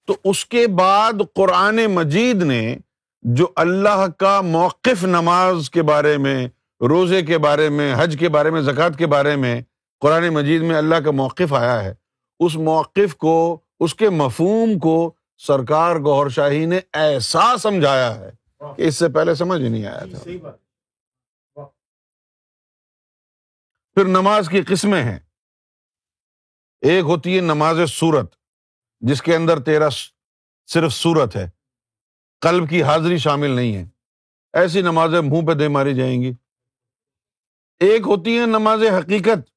[0.07, 2.77] تو اس کے بعد قرآن مجید نے
[3.23, 6.49] جو اللہ کا موقف نماز کے بارے میں
[6.89, 9.63] روزے کے بارے میں حج کے بارے میں زکوٰۃ کے بارے میں
[10.01, 11.95] قرآن مجید میں اللہ کا موقف آیا ہے
[12.41, 18.31] اس موقف کو اس کے مفہوم کو سرکار گور شاہی نے ایسا سمجھایا ہے
[18.77, 20.47] کہ اس سے پہلے سمجھ نہیں آیا تھا۔
[23.95, 25.19] پھر نماز کی قسمیں ہیں۔
[26.83, 28.35] ایک ہوتی ہے نماز سورت،
[29.01, 29.88] جس کے اندر تیرا
[30.66, 31.51] صرف سورت ہے،
[32.40, 33.85] قلب کی حاضری شامل نہیں ہے۔
[34.53, 36.33] ایسی نمازیں منہ پہ دے ماری جائیں گی۔
[37.79, 39.51] ایک ہوتی ہے نماز حقیقت،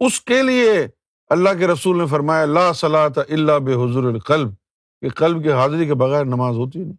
[0.00, 0.86] اس کے لیے
[1.26, 4.48] اللہ کے رسول نے فرمایا، لا صلاح اللہ بے حضور القلب،
[5.00, 6.92] کہ قلب کی حاضری کے بغیر نماز ہوتی نہیں۔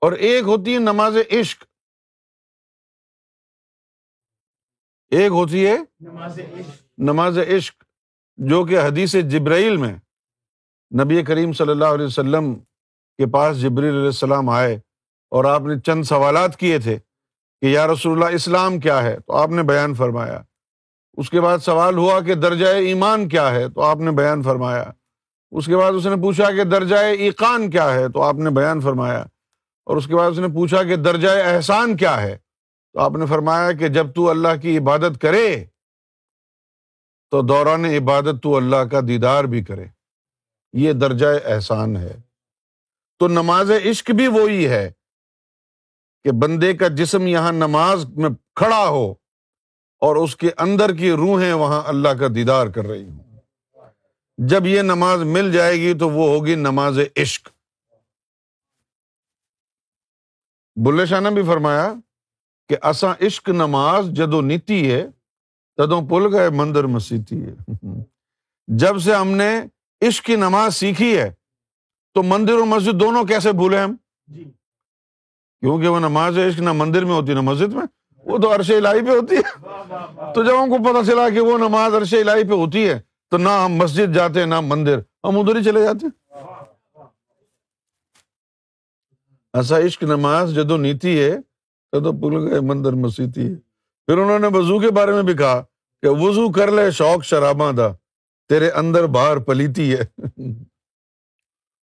[0.00, 1.64] اور ایک ہوتی ہے نماز عشق۔
[5.10, 7.84] ایک ہوتی ہے نماز عشق۔ نماز عشق،
[8.36, 9.94] جو کہ حدیث جبرائیل میں
[11.02, 12.54] نبی کریم صلی اللہ علیہ وسلم
[13.18, 14.74] کے پاس جبریل علیہ السلام آئے
[15.30, 16.98] اور آپ نے چند سوالات کیے تھے
[17.60, 20.42] کہ یا رسول اللہ، اسلام کیا ہے؟ تو آپ نے بیان فرمایا۔
[21.12, 24.84] اس کے بعد سوال ہوا کہ درجۂ ایمان کیا ہے؟ تو آپ نے بیان فرمایا۔
[25.50, 28.80] اس کے بعد اس نے پوچھا کہ درجۂ ایقان کیا ہے؟ تو آپ نے بیان
[28.80, 29.20] فرمایا۔
[29.84, 32.38] اور اس کے بعد اس نے پوچھا کہ درجۂ احسان کیا ہے؟
[32.92, 35.64] تو آپ نے فرمایا کہ جب تو اللہ کی عبادت کرے
[37.30, 39.84] تو دوران عبادت تو اللہ کا دیدار بھی کرے۔
[40.72, 42.20] یہ درجۂ احسان ہے۔
[43.18, 44.92] تو نماز عشق بھی وہی ہے
[46.24, 49.12] کہ بندے کا جسم یہاں نماز میں کھڑا ہو
[49.98, 53.38] اور اس کے اندر کی روحیں وہاں اللہ کا دیدار کر رہی ہوں۔
[54.38, 57.48] جب یہ نماز مل جائے گی تو وہ ہوگی نماز عشق۔
[60.86, 61.94] بلے شاہ نے بھی فرمایا
[62.68, 65.06] کہ اساں عشق نماز جدو نیتی ہے
[65.76, 67.54] تدوں پل گئے مندر مسیتی ہے
[68.66, 69.60] جب سے ہم نے
[70.06, 71.32] عشق کی نماز سیکھی ہے
[72.14, 74.44] تو مندر اور مسجد دونوں کیسے بھولے ہم؟ جی۔
[75.60, 77.86] کیونکہ وہ نماز عشق نہ مندر میں ہوتی نہ مسجد میں
[78.24, 79.42] وہ تو عرش الہی پہ ہوتی ہے۔
[80.34, 83.38] تو جب ہم کو پتا چلا کہ وہ نماز عرش الہی پہ ہوتی ہے تو
[83.38, 86.06] نہ ہم مسجد جاتے نہ مندر۔ ہم ادھر ہی چلے جاتے۔
[89.54, 91.40] ایسا عشق نماز جدو نیتی ہے
[91.92, 93.65] تو پل گئے مندر مسیتی ہے
[94.06, 95.62] پھر انہوں نے وضو کے بارے میں بھی کہا
[96.02, 97.88] کہ وضو کر لے، شوق شراباں دا،
[98.48, 100.20] تیرے اندر باہر پلیتی ہے۔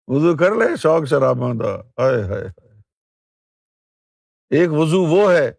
[0.07, 2.47] وضو کر لے، شوق شراباں دا۔ ہائے ہائے
[4.51, 5.53] ایک وضو وہ ہے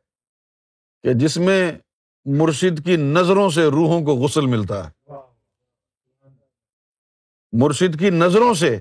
[1.04, 1.72] کہ جس میں
[2.26, 5.12] مرشد کی نظروں سے روحوں کو غسل ملتا ہے۔
[7.52, 8.76] مرشد کی نظروں سے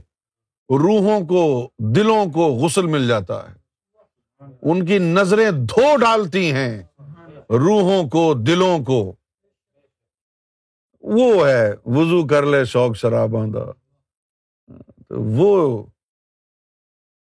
[0.70, 3.54] روحوں کو، دلوں کو غسل مل جاتا ہے۔
[4.62, 6.82] ان کی نظریں دھو ڈالتی ہیں۔
[7.50, 9.16] روحوں کو، دلوں کو۔
[11.00, 13.64] وہ ہے، وضو کر لے، شوق شراب آندہ
[15.10, 15.86] وہ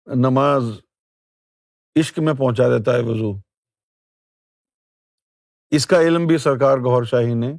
[0.07, 0.62] نماز
[2.01, 3.40] عشق میں پہنچا دیتا ہے وضو۔
[5.70, 7.53] اس کا علم بھی سرکار گور شاہی نے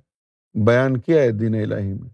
[0.65, 2.09] بیان کیا ہے دین الہی میں۔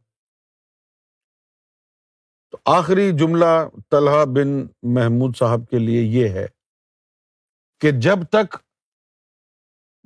[2.52, 6.46] تو آخری جملہ طلحہ بن محمود صاحب کے لیے یہ ہے
[7.80, 8.58] کہ جب تک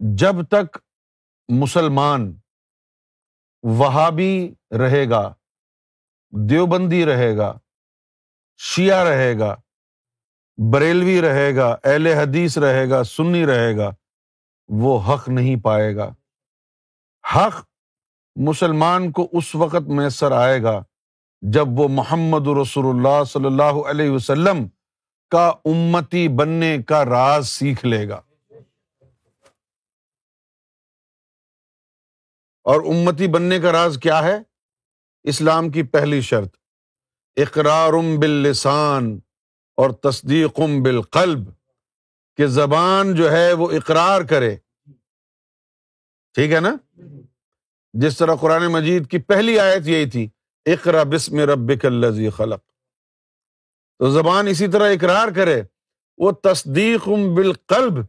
[0.01, 0.77] جب تک
[1.49, 2.35] مسلمان
[3.63, 5.33] وہابی رہے گا،
[6.49, 7.57] دیوبندی رہے گا،
[8.57, 9.55] شیعہ رہے گا،
[10.73, 13.91] بریلوی رہے گا، اہل حدیث رہے گا، سنی رہے گا،
[14.67, 16.13] وہ حق نہیں پائے گا۔
[17.35, 17.65] حق
[18.35, 20.83] مسلمان کو اس وقت میسر آئے گا
[21.41, 24.67] جب وہ محمد رسول اللہ صلی اللہ علیہ وسلم
[25.29, 28.21] کا امتی بننے کا راز سیکھ لے گا۔
[32.63, 34.37] اور امتی بننے کا راز کیا ہے؟
[35.23, 36.55] اسلام کی پہلی شرط
[37.37, 39.19] اقرار باللسان
[39.77, 41.39] اور تصدیقم بالقلب،
[42.37, 44.55] کہ زبان جو ہے وہ اقرار کرے۔
[46.33, 46.75] ٹھیک ہے نا؟
[47.93, 50.27] جس طرح قرآن مجید کی پہلی آیت یہی تھی،
[50.65, 52.59] اقرا بسم ربک الذی خلق۔
[53.99, 55.61] تو زبان اسی طرح اقرار کرے،
[56.17, 57.99] وہ تصدیق بالقلب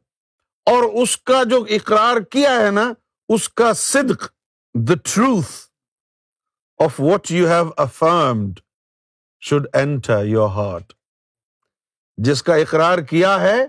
[0.66, 2.92] اور اس کا جو اقرار کیا ہے نا،
[3.28, 4.41] اس کا صدق۔
[4.74, 5.50] The truth
[6.78, 8.60] of what you have affirmed
[9.40, 10.92] should enter your heart
[12.16, 13.62] جس کا اقرار کیا ہے،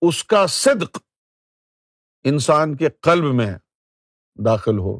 [0.00, 0.98] اس کا صدق
[2.24, 3.54] انسان کے قلب میں
[4.44, 4.98] داخل ہو۔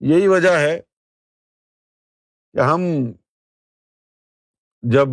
[0.00, 0.80] یہی وجہ ہے
[2.52, 2.80] کہ ہم
[4.82, 5.08] جب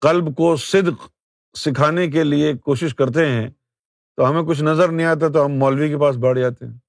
[0.00, 1.10] قلب کو صدق
[1.54, 3.50] سکھانے کے لیے کوشش کرتے ہیں،
[4.16, 6.83] تو ہمیں کچھ نظر نہیں آتا تو ہم مولوی کے پاس بڑھ جاتے ہیں۔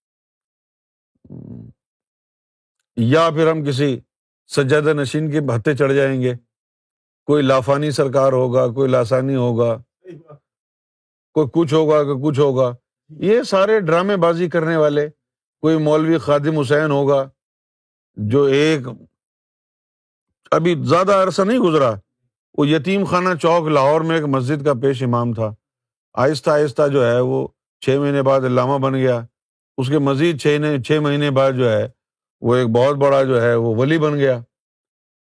[2.95, 3.99] یا پھر ہم کسی
[4.55, 6.33] سجادہ نشین کے بھتے چڑھ جائیں گے۔
[7.25, 9.77] کوئی لافانی سرکار ہوگا، کوئی لاسانی ہوگا،
[11.33, 12.75] کوئی کچھ ہوگا کہ کچھ ہوگا۔
[13.09, 15.09] یہ سارے ڈرامے بازی کرنے والے،
[15.61, 17.29] کوئی مولوی خادم حسین ہوگا،
[18.15, 18.87] جو ایک
[20.51, 21.93] ابھی زیادہ عرصہ نہیں گزرا،
[22.57, 25.53] وہ یتیم خانہ چوک لاہور میں ایک مسجد کا پیش امام تھا۔
[26.13, 27.47] آہستہ آہستہ جو ہے وہ
[27.81, 29.21] چھ مہینے بعد علامہ بن گیا۔
[29.77, 31.87] اس کے مزید چھ چھ مہینے بعد جو ہے،
[32.41, 34.39] وہ ایک بہت بڑا جو ہے، وہ ولی بن گیا۔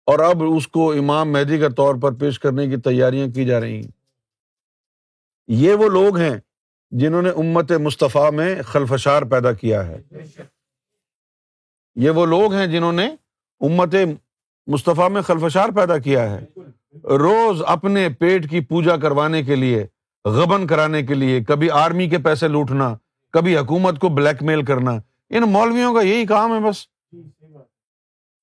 [0.05, 3.61] اور اب اس کو امام مہدی کے طور پر پیش کرنے کی تیاریاں کی جا
[3.61, 3.91] رہی ہیں۔
[5.47, 6.37] یہ وہ لوگ ہیں
[6.91, 10.01] جنہوں نے امت مصطفیٰ میں خلفشار پیدا کیا ہے۔
[11.95, 13.07] یہ وہ لوگ ہیں جنہوں نے
[13.59, 13.95] امت
[14.67, 16.45] مصطفیٰ میں خلفشار پیدا کیا ہے۔
[17.03, 19.85] روز اپنے پیٹ کی پوجا کروانے کے لیے،
[20.25, 22.97] غبن کرانے کے لیے، کبھی آرمی کے پیسے لوٹنا
[23.31, 24.91] کبھی حکومت کو بلیک میل کرنا،
[25.29, 26.87] ان مولویوں کا یہی کام ہے بس۔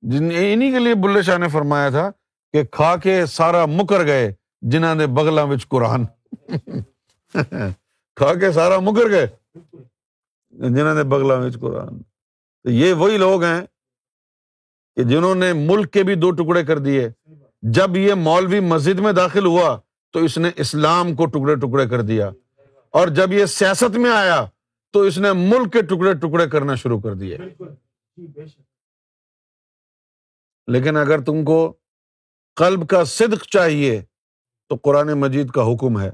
[0.02, 2.10] جن انہیں کے لیے بلے شاہ نے فرمایا تھا
[2.52, 6.04] کہ کھا کے سارا مکر گئے جنہوں نے بغلا وچ قرآن۔
[8.16, 9.26] کھا کے سارا مکر گئے
[10.50, 12.02] جنہوں نے بگلا وچ قرآن۔
[12.62, 13.60] تو یہ وہی لوگ ہیں
[14.96, 17.08] کہ جنہوں نے ملک کے بھی دو ٹکڑے کر دیے۔
[17.62, 19.80] جب یہ مولوی مسجد میں داخل ہوا
[20.12, 22.30] تو اس نے اسلام کو ٹکڑے ٹکڑے کر دیا۔
[22.90, 24.46] اور جب یہ سیاست میں آیا
[24.92, 27.38] تو اس نے ملک کے ٹکڑے ٹکڑے کرنا شروع کر دیے۔
[30.66, 31.76] لیکن اگر تم کو
[32.56, 34.02] قلب کا صدق چاہیے
[34.68, 36.10] تو قرآن مجید کا حکم ہے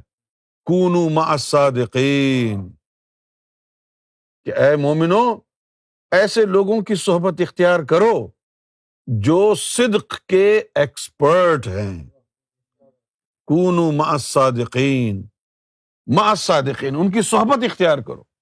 [0.64, 2.72] کون الصادقین۔
[4.44, 5.38] کہ اے مومنو
[6.10, 8.28] ایسے لوگوں کی صحبت اختیار کرو
[9.06, 12.10] جو صدق کے ایکسپرٹ ہیں۔
[13.46, 15.22] کون صادقین
[16.06, 18.33] ما صادقین ان کی صحبت اختیار کرو۔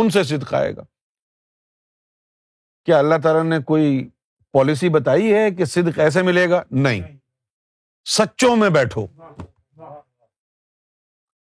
[0.00, 0.82] ان سے صدق آئے گا۔
[2.84, 4.08] کیا اللہ تعالیٰ نے کوئی
[4.52, 7.00] پالیسی بتائی ہے کہ صدق ایسے ملے گا؟ نہیں۔
[8.04, 9.06] سچوں میں بیٹھو۔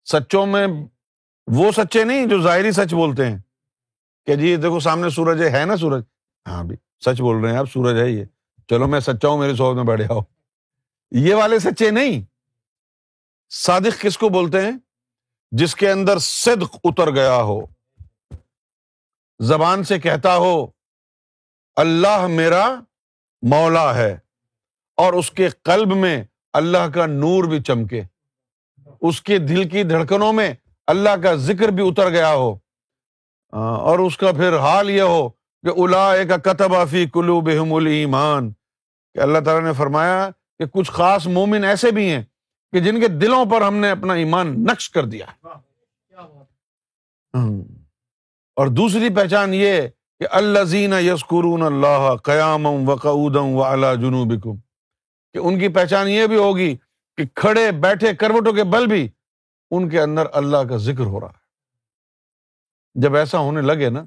[0.05, 0.67] سچوں میں
[1.47, 3.39] وہ سچے نہیں جو ظاہری سچ بولتے ہیں۔
[4.27, 6.03] کہ جی دیکھو سامنے سورج ہے نا سورج؟
[6.47, 8.25] ہاں بھی سچ بول رہے ہیں آپ، سورج ہے یہ
[8.69, 10.21] چلو میں سچا ہوں، میرے سو میں بیٹھے آؤ۔
[11.11, 12.25] یہ والے سچے نہیں۔
[13.51, 14.73] صادق کس کو بولتے ہیں؟
[15.51, 17.74] جس کے اندر صدق اتر گیا ہو۔
[19.39, 20.67] زبان سے کہتا ہو
[21.77, 22.81] اللہ میرا
[23.43, 24.19] مولا ہے
[24.97, 28.03] اور اس کے قلب میں اللہ کا نور بھی چمکے۔
[29.01, 30.55] اس کے دل کی دھڑکنوں میں
[30.87, 32.55] اللہ کا ذکر بھی اتر گیا ہو۔
[33.53, 35.29] اور اس کا پھر حال یہ ہو
[35.63, 38.53] کہ الا کا کتب آفی کلو بحم المان
[39.15, 42.23] کہ اللہ تعالیٰ نے فرمایا کہ کچھ خاص مومن ایسے بھی ہیں
[42.73, 45.27] کہ جن کے دلوں پر ہم نے اپنا ایمان نقش کر دیا۔
[48.57, 49.81] اور دوسری پہچان یہ
[50.19, 54.59] کہ اللہ زین یسکرون اللہ قیام وقعودم و اللہ جنوب
[55.33, 56.77] کہ ان کی پہچان یہ بھی ہوگی
[57.17, 59.09] کہ کھڑے بیٹھے کروٹوں کے بل بھی
[59.71, 61.45] ان کے اندر اللہ کا ذکر ہو رہا ہے۔
[62.95, 64.05] جب ایسا ہونے لگے نا،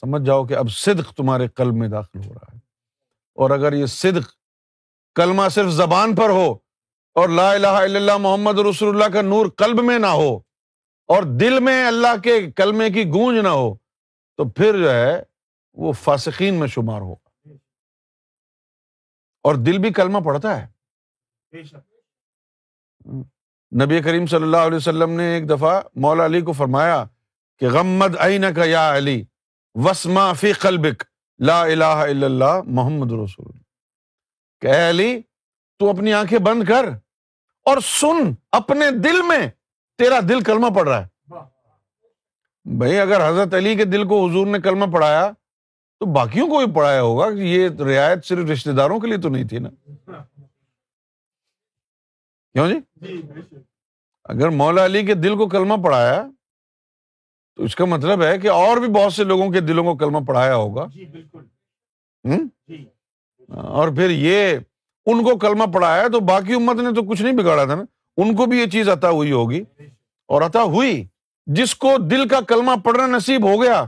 [0.00, 2.58] سمجھ جاؤ کہ اب صدق تمہارے قلب میں داخل ہو رہا ہے۔
[3.34, 4.30] اور اگر یہ صدق
[5.14, 6.54] کلمہ صرف زبان پر ہو
[7.14, 10.51] اور لا الہ الا اللہ محمد رسول اللہ کا نور قلب میں نہ ہو
[11.06, 13.74] اور دل میں اللہ کے کلمے کی گونج نہ ہو
[14.36, 15.22] تو پھر جو ہے
[15.72, 17.48] وہ فاسقین میں شمار ہوگا۔
[19.42, 20.72] اور دل بھی کلمہ پڑتا ہے۔
[23.84, 27.04] نبی کریم صلی اللہ علیہ وسلم نے ایک دفعہ مولا علی کو فرمایا
[27.58, 29.24] کہ غمد عین کا یا علی
[29.74, 31.02] وسما فی قلبک
[31.38, 33.58] لا الہ الا اللہ محمد رسول
[34.60, 35.20] کہ اے علی
[35.78, 36.84] تو اپنی آنکھیں بند کر
[37.64, 39.48] اور سن اپنے دل میں
[39.98, 41.08] تیرا دل کلمہ پڑ رہا ہے۔
[42.64, 45.30] بھائی اگر حضرت علی کے دل کو حضور نے کلمہ پڑھایا
[46.00, 49.28] تو باقیوں کو بھی پڑھایا ہوگا۔ کہ یہ رعایت صرف رشتے داروں کے لیے تو
[49.28, 49.68] نہیں تھی نا۔
[52.52, 52.78] کیوں جی؟
[54.24, 56.26] اگر مولا علی کے دل کو کلمہ پڑھایا
[57.56, 60.18] تو اس کا مطلب ہے کہ اور بھی بہت سے لوگوں کے دلوں کو کلمہ
[60.26, 60.82] پڑھایا ہوگا۔
[63.48, 64.56] اور پھر یہ
[65.06, 67.82] ان کو کلمہ پڑھایا تو باقی امت نے تو کچھ نہیں بگاڑا تھا نا۔
[68.16, 69.62] ان کو بھی یہ چیز عطا ہوئی ہوگی
[70.26, 71.06] اور عطا ہوئی۔
[71.46, 73.84] جس کو دل کا کلمہ پڑھنا نصیب ہو گیا،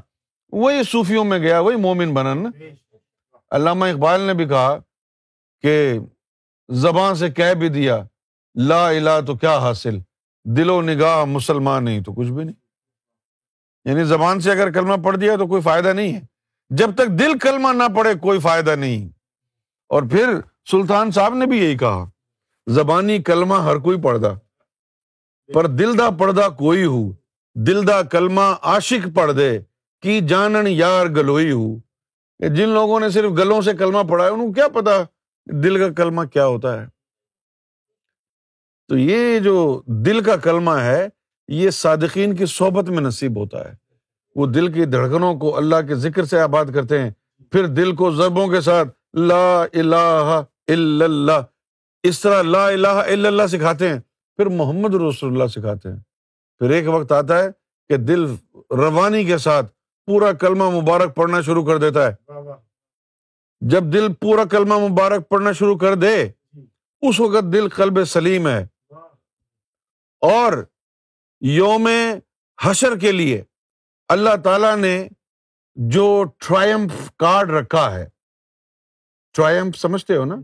[0.52, 2.46] وہی صوفیوں میں گیا، وہی مومن بنن۔
[3.50, 4.76] علامہ اقبال نے بھی کہا
[5.60, 5.98] کہ
[6.68, 8.02] زبان سے کہہ بھی دیا،
[8.54, 9.98] لا الہ تو کیا حاصل؟
[10.44, 12.64] دل و نگاہ مسلمان نہیں، تو کچھ بھی نہیں۔
[13.84, 16.20] یعنی زبان سے اگر کلمہ پڑھ دیا تو کوئی فائدہ نہیں ہے۔
[16.70, 19.08] جب تک دل کلمہ نہ پڑے کوئی فائدہ نہیں۔
[19.88, 22.10] اور پھر سلطان صاحب نے بھی یہی کہا۔
[22.66, 24.33] زبانی کلمہ ہر کوئی پڑھدا،
[25.55, 27.03] پر دل دا پڑھدا کوئی ہو،
[27.57, 29.59] دل دا کلمہ عاشق پڑھ دے
[30.03, 31.74] کی جانن یار گلوئی ہو۔
[32.40, 35.03] جن لوگوں نے صرف گلوں سے کلمہ پڑھا ہے، انہوں کیا پتا
[35.46, 36.87] دل کا کلمہ کیا ہوتا ہے۔
[38.88, 41.09] تو یہ جو دل کا کلمہ ہے،
[41.48, 43.74] یہ صادقین کی صحبت میں نصیب ہوتا ہے۔
[44.35, 47.11] وہ دل کی دھڑکنوں کو اللہ کے ذکر سے آباد کرتے ہیں،
[47.53, 51.40] پھر دل کو ضربوں کے ساتھ لا الہ الا اللہ
[52.04, 54.00] اس طرح لا الہ الا اللہ سکھاتے ہیں
[54.36, 55.98] پھر محمد رسول اللہ سکھاتے ہیں۔
[56.58, 57.48] پھر ایک وقت آتا ہے
[57.88, 58.24] کہ دل
[58.70, 59.72] روانی کے ساتھ
[60.06, 62.14] پورا کلمہ مبارک پڑھنا شروع کر دیتا ہے۔
[63.60, 66.28] جب دل پورا کلمہ مبارک پڑھنا شروع کر دے
[67.02, 68.66] اس وقت دل قلب سلیم ہے۔
[70.20, 70.52] اور
[71.40, 71.88] یوم
[72.62, 73.42] حشر کے لیے
[74.08, 75.08] اللہ تعالی نے
[75.74, 78.08] جو ٹرائمف کارڈ رکھا ہے
[79.32, 80.36] ٹرائمف سمجھتے ہو نا؟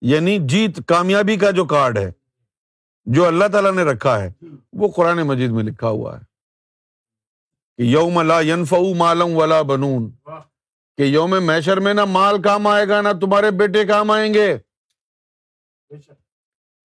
[0.00, 2.12] یعنی جیت، کامیابی کا جو کارڈ ہے،
[3.04, 4.32] جو اللہ تعالیٰ نے رکھا ہے،
[4.72, 6.24] وہ قرآن مجید میں لکھا ہوا ہے
[7.76, 10.10] کہ یوم لا ینف مالم ولا بنون۔
[10.96, 14.58] کہ یوم میشر میں نہ مال کام آئے گا، نہ تمہارے بیٹے کام آئیں گے۔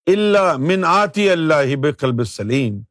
[0.06, 2.82] اللہ من آتی اللہ بقلب سلیم۔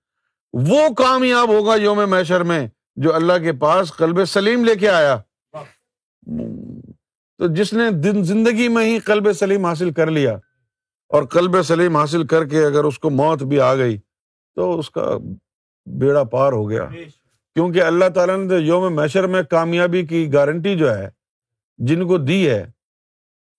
[0.52, 5.16] وہ کامیاب ہوگا یوم میشر میں جو اللہ کے پاس قلب سلیم لے کے آیا۔
[7.42, 10.38] تو جس نے دن زندگی میں ہی قلب سلیم حاصل کر لیا
[11.08, 13.98] اور قلب سلیم حاصل کر کے اگر اس کو موت بھی آ گئی
[14.54, 15.18] تو اس کا
[15.86, 16.86] بیڑا پار ہو گیا۔
[17.54, 21.08] کیونکہ اللہ تعالیٰ نے یوم میشر میں کامیابی کی گارنٹی جو ہے
[21.78, 22.70] جن کو دی ہے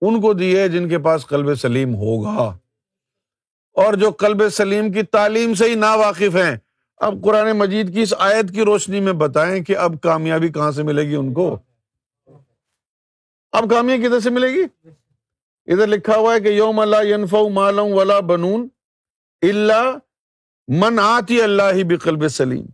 [0.02, 2.58] ان کو دی ہے جن کے پاس قلب سلیم ہوگا۔
[3.74, 6.58] اور جو قلب سلیم کی تعلیم سے ہی نا واقف ہیں
[6.98, 10.84] اب قرآن مجید کی اس آیت کی روشنی میں بتائیں کہ اب کامیابی کہاں سے
[10.84, 11.60] ملے گی ان کو؟
[13.54, 14.90] اب کامیابی کدھر سے ملے گی؟
[15.66, 18.68] ادھر لکھا ہوا ہے کہ یوم اللہ ینف مالوں ولا بنون
[19.42, 19.98] اللہ
[20.68, 22.66] من آتی اللہ ہی بقلب سلیم۔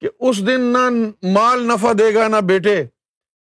[0.00, 0.78] کہ اس دن نہ
[1.22, 2.84] مال نفع دے گا نہ بیٹے،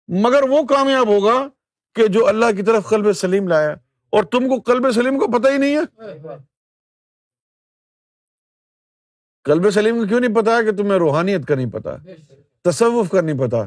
[0.09, 1.49] مگر وہ کامیاب ہوگا
[1.95, 3.75] کہ جو اللہ کی طرف قلب سلیم لایا۔
[4.11, 6.05] اور تم کو قلب سلیم کو پتہ ہی نہیں ہے؟
[9.45, 11.97] کلب سلیم کو کیوں نہیں پتا کہ تمہیں روحانیت کا نہیں پتا
[12.63, 13.59] تصوف کا نہیں پتا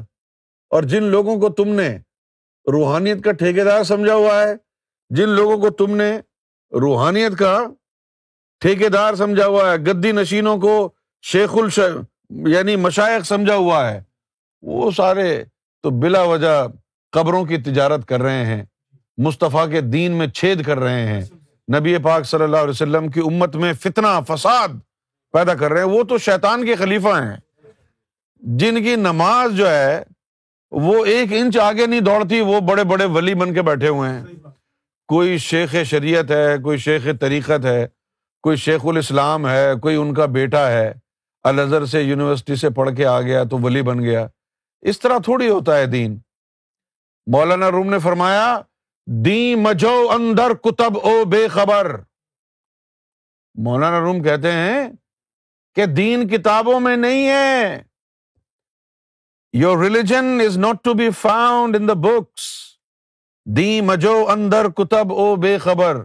[0.70, 1.98] اور جن لوگوں کو تم نے
[2.72, 4.53] روحانیت کا ٹھیکے دار سمجھا ہوا ہے۔
[5.09, 6.20] جن لوگوں کو تم نے
[6.72, 7.63] روحانیت کا
[8.59, 10.89] ٹھیکے دار سمجھا ہوا ہے، گدی نشینوں کو
[11.22, 11.80] شیخ الش
[12.30, 14.01] یعنی مشائق سمجھا ہوا ہے۔
[14.61, 15.43] وہ سارے
[15.84, 16.65] تو بلا وجہ
[17.11, 18.63] قبروں کی تجارت کر رہے ہیں۔
[19.18, 21.22] مصطفیٰ کے دین میں چھید کر رہے ہیں۔
[21.80, 24.68] نبی پاک صلی اللہ علیہ وسلم کی امت میں فتنا فساد
[25.32, 27.38] پیدا کر رہے ہیں۔ وہ تو شیطان کے خلیفہ ہیں۔
[28.38, 30.03] جن کی نماز جو ہے
[30.72, 34.26] وہ ایک انچ آگے نہیں دوڑتی، وہ بڑے بڑے ولی بن کے بیٹھے ہوئے ہیں۔
[35.07, 37.88] کوئی شیخ شریعت ہے، کوئی شیخ طریقت ہے،
[38.41, 40.93] کوئی شیخ الاسلام ہے، کوئی ان کا بیٹا ہے۔
[41.43, 44.28] الظہر سے یونیورسٹی سے پڑھ کے آ گیا تو ولی بن گیا۔
[44.82, 46.20] اس طرح تھوڑی ہوتا ہے دین۔
[47.32, 48.61] مولانا روم نے فرمایا،
[49.05, 52.01] دی مجو اندر کتب او بے خبر.
[53.55, 54.89] مولانا روم کہتے ہیں
[55.76, 57.82] کہ دین کتابوں میں نہیں ہے۔
[59.58, 62.41] Your religion is not to be found in the books
[63.45, 66.03] دی مجو اندر کتب او بے خبر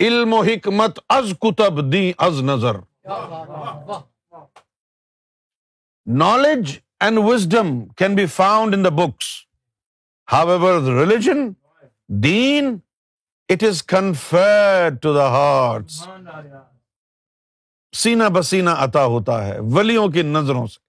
[0.00, 2.76] علم و حکمت از کتب دی از نظر
[6.06, 9.26] knowledge and wisdom can be found in the books
[10.48, 11.52] however religion
[12.08, 12.78] then
[13.48, 15.90] it is confer to the heart
[17.92, 20.87] سینا بسینا عطا ہوتا ہے ولیوں کی نظروں سے۔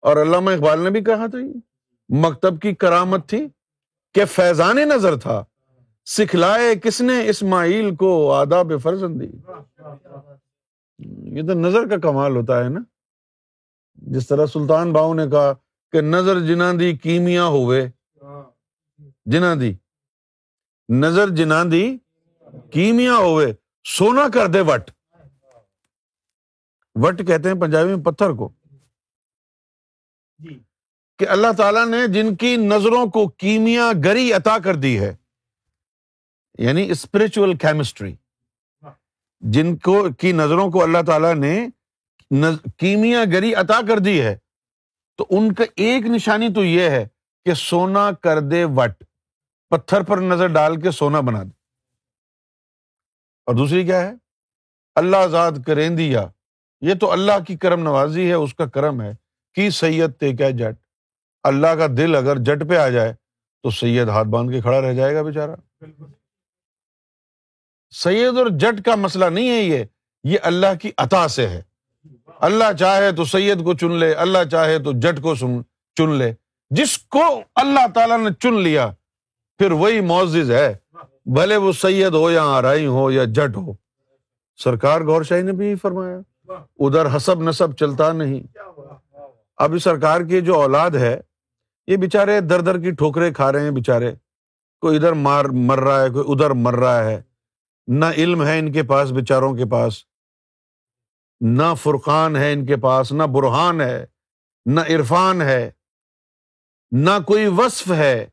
[0.00, 1.38] اور علامہ اقبال نے بھی کہا تھا
[2.08, 3.46] مکتب کی کرامت تھی
[4.14, 5.44] کہ فیضان نظر تھا۔
[6.06, 9.28] سکھلائے کس نے اسماعیل کو آداب فرزندی۔
[11.38, 12.80] یہ تو نظر کا کمال ہوتا ہے نا۔
[13.94, 15.52] جس طرح سلطان باؤ نے کہا
[15.92, 17.90] کہ نظر جنا دی کیمیا ہوئے
[19.24, 19.74] جنا دی۔
[20.88, 21.96] نظر جنا دی
[22.72, 24.90] کیمیا ہوئے سونا کر دے وٹ۔
[26.94, 28.48] وٹ کہتے ہیں پنجابی میں؟ پتھر کو۔
[31.18, 35.16] کہ اللہ تعالیٰ نے جن کی نظروں کو کیمیا گری عطا کر دی ہے
[36.58, 38.14] یعنی اسپرچل کیمسٹری
[39.40, 41.68] جن کو کی نظروں کو اللہ تعالیٰ نے
[42.76, 44.36] کیمیا گری عطا کر دی ہے
[45.16, 47.08] تو ان کا ایک نشانی تو یہ ہے
[47.44, 49.04] کہ سونا کر دے وٹ
[49.70, 51.50] پتھر پر نظر ڈال کے سونا بنا دے۔
[53.46, 54.12] اور دوسری کیا ہے؟
[54.94, 56.26] اللہ آزاد کریں دیا۔
[56.80, 59.12] یہ تو اللہ کی کرم نوازی ہے اس کا کرم ہے۔
[59.54, 60.76] کی سید تے کیا جٹ؟
[61.44, 63.12] اللہ کا دل اگر جٹ پہ آ جائے
[63.62, 65.54] تو سید ہاتھ باندھ کے کھڑا رہ جائے گا بےچارا
[67.94, 69.84] سید اور جٹ کا مسئلہ نہیں ہے یہ
[70.24, 71.62] یہ اللہ کی عطا سے ہے۔
[72.40, 75.34] اللہ چاہے تو سید کو چن لے اللہ چاہے تو جٹ کو
[75.96, 76.32] چن لے۔
[76.70, 77.24] جس کو
[77.54, 78.90] اللہ تعالیٰ نے چن لیا
[79.58, 80.72] پھر وہی معزز ہے۔
[81.34, 83.72] بھلے وہ سید ہو یا آرائی ہو یا جٹ ہو۔
[84.56, 86.18] سرکار گور شاہی نے بھی فرمایا
[86.78, 88.40] ادھر حسب نصب چلتا نہیں۔
[89.62, 91.20] اب سرکار کی جو اولاد ہے،
[91.86, 94.14] یہ بےچارے در در کی ٹھوکرے کھا رہے ہیں بےچارے
[94.80, 97.22] کوئی ادھر مار مر رہا ہے، کوئی ادھر مر رہا ہے۔
[97.86, 100.04] نہ علم ہے ان کے پاس بےچاروں کے پاس،
[101.40, 104.06] نہ فرقان ہے ان کے پاس، نہ برہان ہے،
[104.66, 105.70] نہ عرفان ہے،
[106.90, 108.28] نہ کوئی وصف ہے۔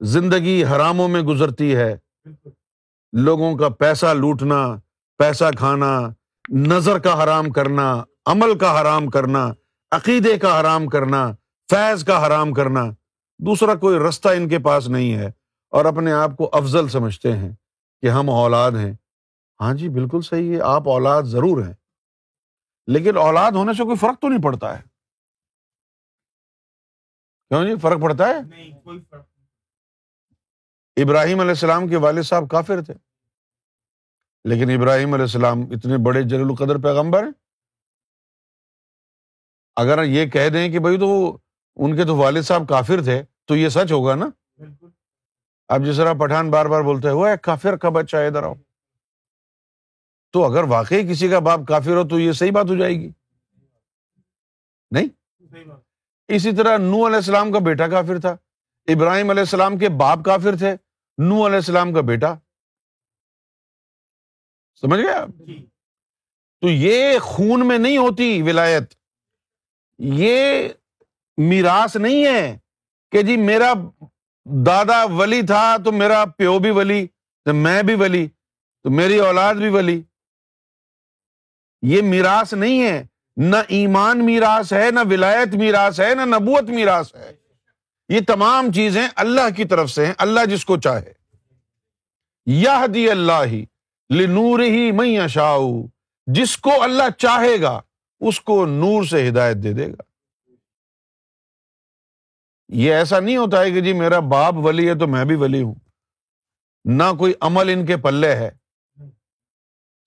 [0.00, 1.96] زندگی حراموں میں گزرتی ہے۔
[3.12, 4.76] لوگوں کا پیسہ لوٹنا،
[5.18, 6.00] پیسہ کھانا،
[6.48, 9.52] نظر کا حرام کرنا، عمل کا حرام کرنا
[9.90, 11.32] عقیدے کا حرام کرنا
[11.70, 12.84] فیض کا حرام کرنا
[13.38, 15.26] دوسرا کوئی رستہ ان کے پاس نہیں ہے
[15.70, 17.52] اور اپنے آپ کو افضل سمجھتے ہیں
[18.02, 18.92] کہ ہم اولاد ہیں۔
[19.60, 21.74] ہاں جی بالکل صحیح ہے آپ اولاد ضرور ہیں۔
[22.86, 24.82] لیکن اولاد ہونے سے کوئی فرق تو نہیں پڑتا ہے۔
[27.48, 28.34] کیوں جی؟ فرق پڑتا ہے؟
[31.02, 32.94] ابراہیم علیہ السلام کے والد صاحب کافر تھے۔
[34.44, 37.47] لیکن ابراہیم علیہ السلام اتنے بڑے جلیل القدر پیغمبر ہیں۔
[39.80, 41.38] اگر یہ کہہ دیں کہ بھائی تو
[41.76, 44.28] ان کے تو والد صاحب کافر تھے تو یہ سچ ہوگا نا؟
[45.68, 48.54] اب جس طرح پٹھان بار بار بولتے ہوا کافر کا بچہ ادھر آؤ۔
[50.32, 53.10] تو اگر واقعی کسی کا باپ کافر ہو تو یہ صحیح بات ہو جائے گی۔
[54.90, 55.08] نہیں؟
[56.28, 58.36] اسی طرح نو علیہ السلام کا بیٹا کافر تھا۔
[58.86, 60.74] ابراہیم علیہ السلام کے باپ کافر تھے۔
[61.18, 62.34] نو علیہ السلام کا بیٹا۔
[64.80, 65.66] سمجھ گیا جی۔
[66.60, 68.94] تو یہ خون میں نہیں ہوتی ولایت۔
[69.98, 70.68] یہ
[71.36, 72.58] میراث نہیں ہے
[73.12, 73.72] کہ جی میرا
[74.44, 77.06] دادا ولی تھا تو میرا پیو بھی ولی،
[77.44, 78.28] تو میں بھی ولی،
[78.82, 80.02] تو میری اولاد بھی ولی۔
[81.82, 87.14] یہ میراث نہیں ہے۔ نہ ایمان میراث ہے، نہ ولایت میراث ہے، نہ نبوت میراث
[87.14, 87.32] ہے۔
[88.08, 91.12] یہ تمام چیزیں اللہ کی طرف سے ہیں، اللہ جس کو چاہے۔
[92.46, 93.54] یہ دی اللہ
[94.14, 95.58] لنور ہی میں شاہ
[96.26, 97.80] جس کو اللہ چاہے گا۔
[98.20, 100.02] اس کو نور سے ہدایت دے دے گا۔
[102.68, 105.62] یہ ایسا نہیں ہوتا ہے کہ جی میرا باپ ولی ہے تو میں بھی ولی
[105.62, 105.74] ہوں۔
[106.84, 108.50] نہ کوئی عمل ان کے پلے ہے۔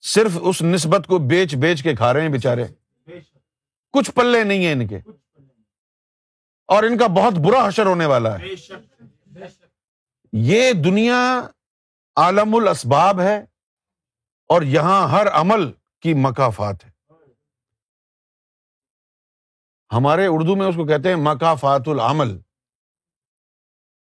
[0.02, 2.64] صرف اس نسبت کو بیچ بیچ کے کھا رہے ہیں بےچارے
[3.92, 4.98] کچھ پلے نہیں ہیں ان کے۔
[6.68, 8.46] اور ان کا بہت برا حشر ہونے والا ہے۔
[10.34, 11.48] یہ دنیا
[12.16, 13.46] عالم الاسباب ہے
[14.48, 16.91] اور یہاں ہر عمل کی مقافات ہے۔
[19.94, 22.40] ہمارے اردو میں اس کو کہتے ہیں مقافات العمل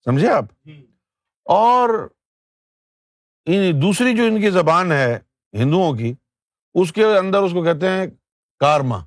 [0.05, 0.45] سمجھے آپ؟
[1.45, 2.09] اور
[3.83, 5.19] دوسری جو ان کی زبان ہے
[5.53, 6.15] ہندوؤں کی
[6.75, 8.07] اس کے اندر اس کو کہتے ہیں
[8.59, 9.05] کارما۔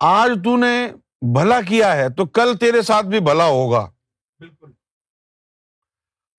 [0.00, 0.92] آج تو نے
[1.34, 3.90] بھلا کیا ہے تو کل تیرے ساتھ بھی بھلا ہوگا۔
[4.38, 4.72] بالکل۔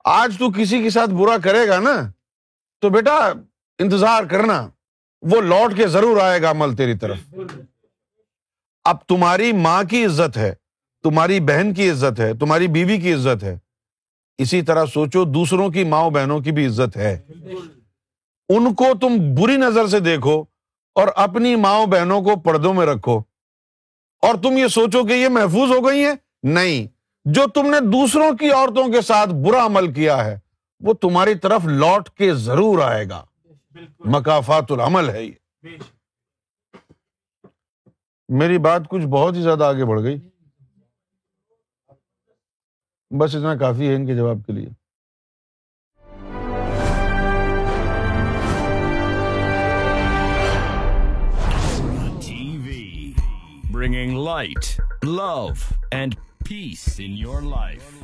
[0.04, 2.12] آج تو کسی کے ساتھ برا کرے گا نا
[2.82, 3.34] تو بیٹا
[3.80, 4.70] انتظار کرنا
[5.22, 7.18] وہ لوٹ کے ضرور آئے گا عمل تیری طرف۔
[8.88, 10.54] اب تمہاری ماں کی عزت ہے
[11.04, 13.58] تمہاری بہن کی عزت ہے تمہاری بیوی کی عزت ہے۔
[14.38, 17.20] اسی طرح سوچو دوسروں کی ماں بہنوں کی بھی عزت ہے۔
[18.50, 20.44] ان کو تم بری نظر سے دیکھو
[20.96, 23.18] اور اپنی ماں بہنوں کو پردوں میں رکھو۔
[24.22, 26.14] اور تم یہ سوچو کہ یہ محفوظ ہو گئی ہیں؟
[26.44, 26.88] نہیں۔
[27.26, 30.40] جو تم نے دوسروں کی عورتوں کے ساتھ برا عمل کیا ہے
[30.80, 33.26] وہ تمہاری طرف لوٹ کے ضرور آئے گا۔
[34.00, 35.32] مقافات العمل ہے یہ۔
[38.30, 40.30] میری بات کچھ بہت ہی زیادہ آگے بڑھ گئی۔
[43.20, 44.70] بس اتنا کافی ہے ان کے جواب کے لیے۔
[53.72, 55.48] Bringing light love
[55.92, 56.16] and
[56.50, 57.97] peace in your life